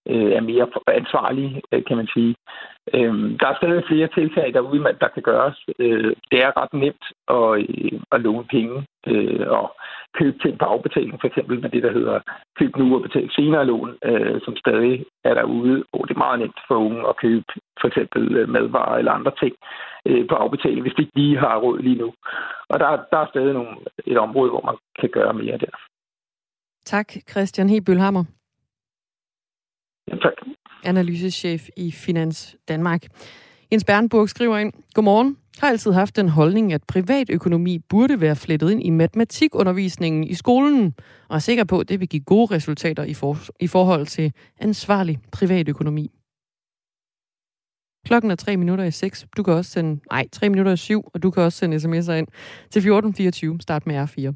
[0.07, 2.35] øh, er mere ansvarlige, øh, kan man sige.
[2.95, 5.59] Øh, der er stadig flere tiltag derude, der kan gøres.
[5.79, 7.05] Øh, det er ret nemt
[7.37, 9.67] at, øh, at låne penge øh, og
[10.19, 12.21] købe ting på afbetaling, for eksempel med det, der hedder
[12.59, 16.39] køb nu og betal senere lån, øh, som stadig er derude, hvor det er meget
[16.39, 17.45] nemt for unge at købe
[17.81, 19.55] for eksempel øh, madvarer eller andre ting
[20.09, 22.09] øh, på afbetaling, hvis de ikke lige har råd lige nu.
[22.69, 23.77] Og der, der er stadig nogle,
[24.07, 25.75] et område, hvor man kan gøre mere der.
[26.85, 28.25] Tak, Christian Hebølhammer.
[30.09, 30.33] Ja, tak.
[30.85, 33.03] Analysechef i Finans Danmark.
[33.73, 35.37] Jens Bernburg skriver ind, Godmorgen.
[35.59, 40.95] Har altid haft den holdning, at privatøkonomi burde være flettet ind i matematikundervisningen i skolen,
[41.29, 44.33] og er sikker på, at det vil give gode resultater i, for, i forhold til
[44.61, 46.11] ansvarlig privatøkonomi.
[48.07, 49.27] Klokken er 3 minutter i 6.
[49.37, 50.01] Du kan også sende...
[50.11, 52.27] Nej, 3 minutter i 7, og du kan også sende sms'er ind
[52.71, 53.61] til 1424.
[53.61, 54.35] Start med R4.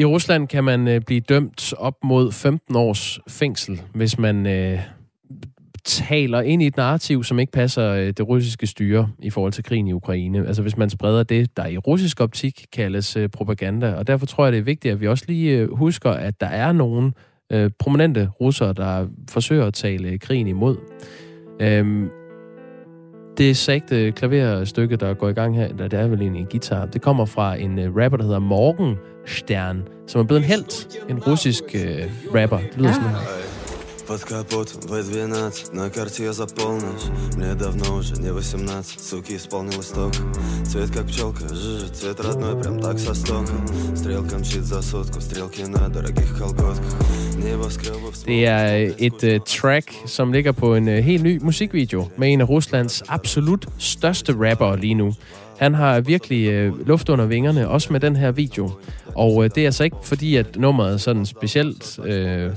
[0.00, 4.78] I Rusland kan man øh, blive dømt op mod 15 års fængsel, hvis man øh,
[5.84, 9.64] taler ind i et narrativ, som ikke passer øh, det russiske styre i forhold til
[9.64, 10.46] krigen i Ukraine.
[10.46, 13.94] Altså hvis man spreder det, der i russisk optik kaldes øh, propaganda.
[13.94, 16.46] Og derfor tror jeg, det er vigtigt, at vi også lige øh, husker, at der
[16.46, 17.12] er nogle
[17.52, 20.76] øh, prominente russere, der forsøger at tale krigen imod.
[21.60, 22.10] Øhm,
[23.40, 26.86] det sagte klaverstykke, der går i gang her, der det er vel egentlig en guitar,
[26.86, 30.98] det kommer fra en uh, rapper, der hedder Morgen Stern, som er blevet en helt,
[31.08, 31.80] en russisk uh,
[32.34, 32.58] rapper.
[32.58, 32.94] Det lyder ja.
[32.94, 33.59] sådan her
[34.09, 39.87] Под капотом В12 На карте я за полночь Мне давно уже не 18 Суки исполнилось
[39.87, 40.19] только
[40.65, 43.53] Цвет как пчелка Жжж, цвет родной Прям так со стока
[43.95, 46.85] Стрелка мчит за сотку Стрелки на дорогих колготках
[48.25, 52.41] Det er et uh, track, som ligger på en uh, helt ny musikvideo med en
[52.41, 55.13] af Ruslands absolut største rapper lige nu.
[55.59, 58.71] Han har virkelig øh, luft under vingerne, også med den her video.
[59.14, 62.50] Og øh, det er altså ikke fordi, at nummeret er sådan specielt øh,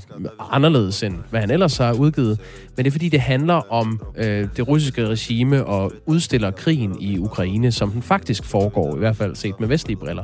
[0.51, 2.39] anderledes end hvad han ellers har udgivet,
[2.75, 7.17] men det er fordi, det handler om øh, det russiske regime og udstiller krigen i
[7.17, 10.23] Ukraine, som den faktisk foregår, i hvert fald set med vestlige briller.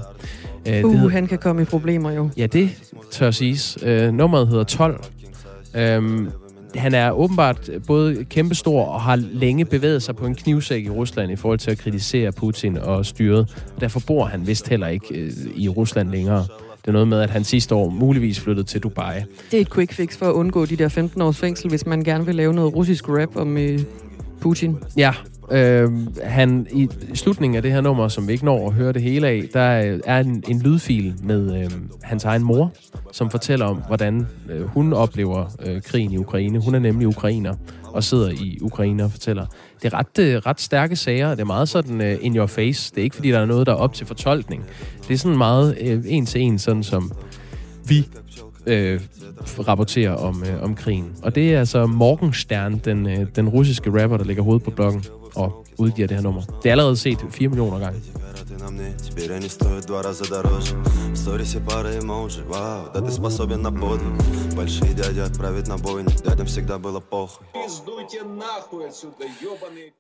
[0.68, 2.30] Øh, uh, hedder, han kan komme i problemer jo.
[2.38, 2.70] Ja, det
[3.12, 3.78] tør siges.
[3.84, 5.04] Øh, nummeret hedder 12.
[5.76, 6.30] Øhm,
[6.76, 11.32] han er åbenbart både kæmpestor og har længe bevæget sig på en knivsæk i Rusland
[11.32, 13.64] i forhold til at kritisere Putin og styret.
[13.80, 16.46] Derfor bor han vist heller ikke øh, i Rusland længere.
[16.82, 19.20] Det er noget med, at han sidste år muligvis flyttede til Dubai.
[19.52, 22.04] Det er et quick fix for at undgå de der 15 års fængsel, hvis man
[22.04, 23.80] gerne vil lave noget russisk rap om øh,
[24.42, 24.78] Putin.
[24.98, 25.14] Ja,
[25.52, 25.92] øh,
[26.24, 29.28] han i slutningen af det her nummer, som vi ikke når at høre det hele
[29.28, 31.72] af, der øh, er en, en lydfil med øh,
[32.04, 32.72] hans egen mor,
[33.12, 36.60] som fortæller om, hvordan øh, hun oplever øh, krigen i Ukraine.
[36.60, 39.46] Hun er nemlig ukrainer og sidder i Ukraine og fortæller.
[39.84, 41.30] Det er ret, øh, ret stærke sager.
[41.30, 42.92] Det er meget sådan øh, in your face.
[42.92, 44.66] Det er ikke, fordi der er noget, der er op til fortolkning.
[45.08, 47.12] Det er sådan meget øh, en til en, sådan som
[47.88, 48.08] vi
[48.66, 49.00] øh,
[49.68, 51.12] rapporterer om, øh, om krigen.
[51.24, 55.04] Og det er altså Morgenstern, den, øh, den russiske rapper, der ligger hovedet på bloggen
[55.39, 56.43] og udgiver det her nummer.
[56.43, 58.01] Det er allerede set 4 millioner gange.
[58.65, 60.75] на мне Теперь они стоят два раза дороже
[61.13, 64.15] В сторисе пара эмоджи Вау, да ты способен на подвиг
[64.57, 69.93] Большие дяди отправить на бойню Дядям всегда было похуй Пиздуйте нахуй отсюда, ебаные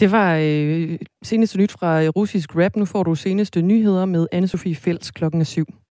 [0.00, 2.76] det var øh, seneste nyt fra russisk rap.
[2.76, 5.66] Nu får du seneste nyheder med Anne-Sophie Fælds klokken 7.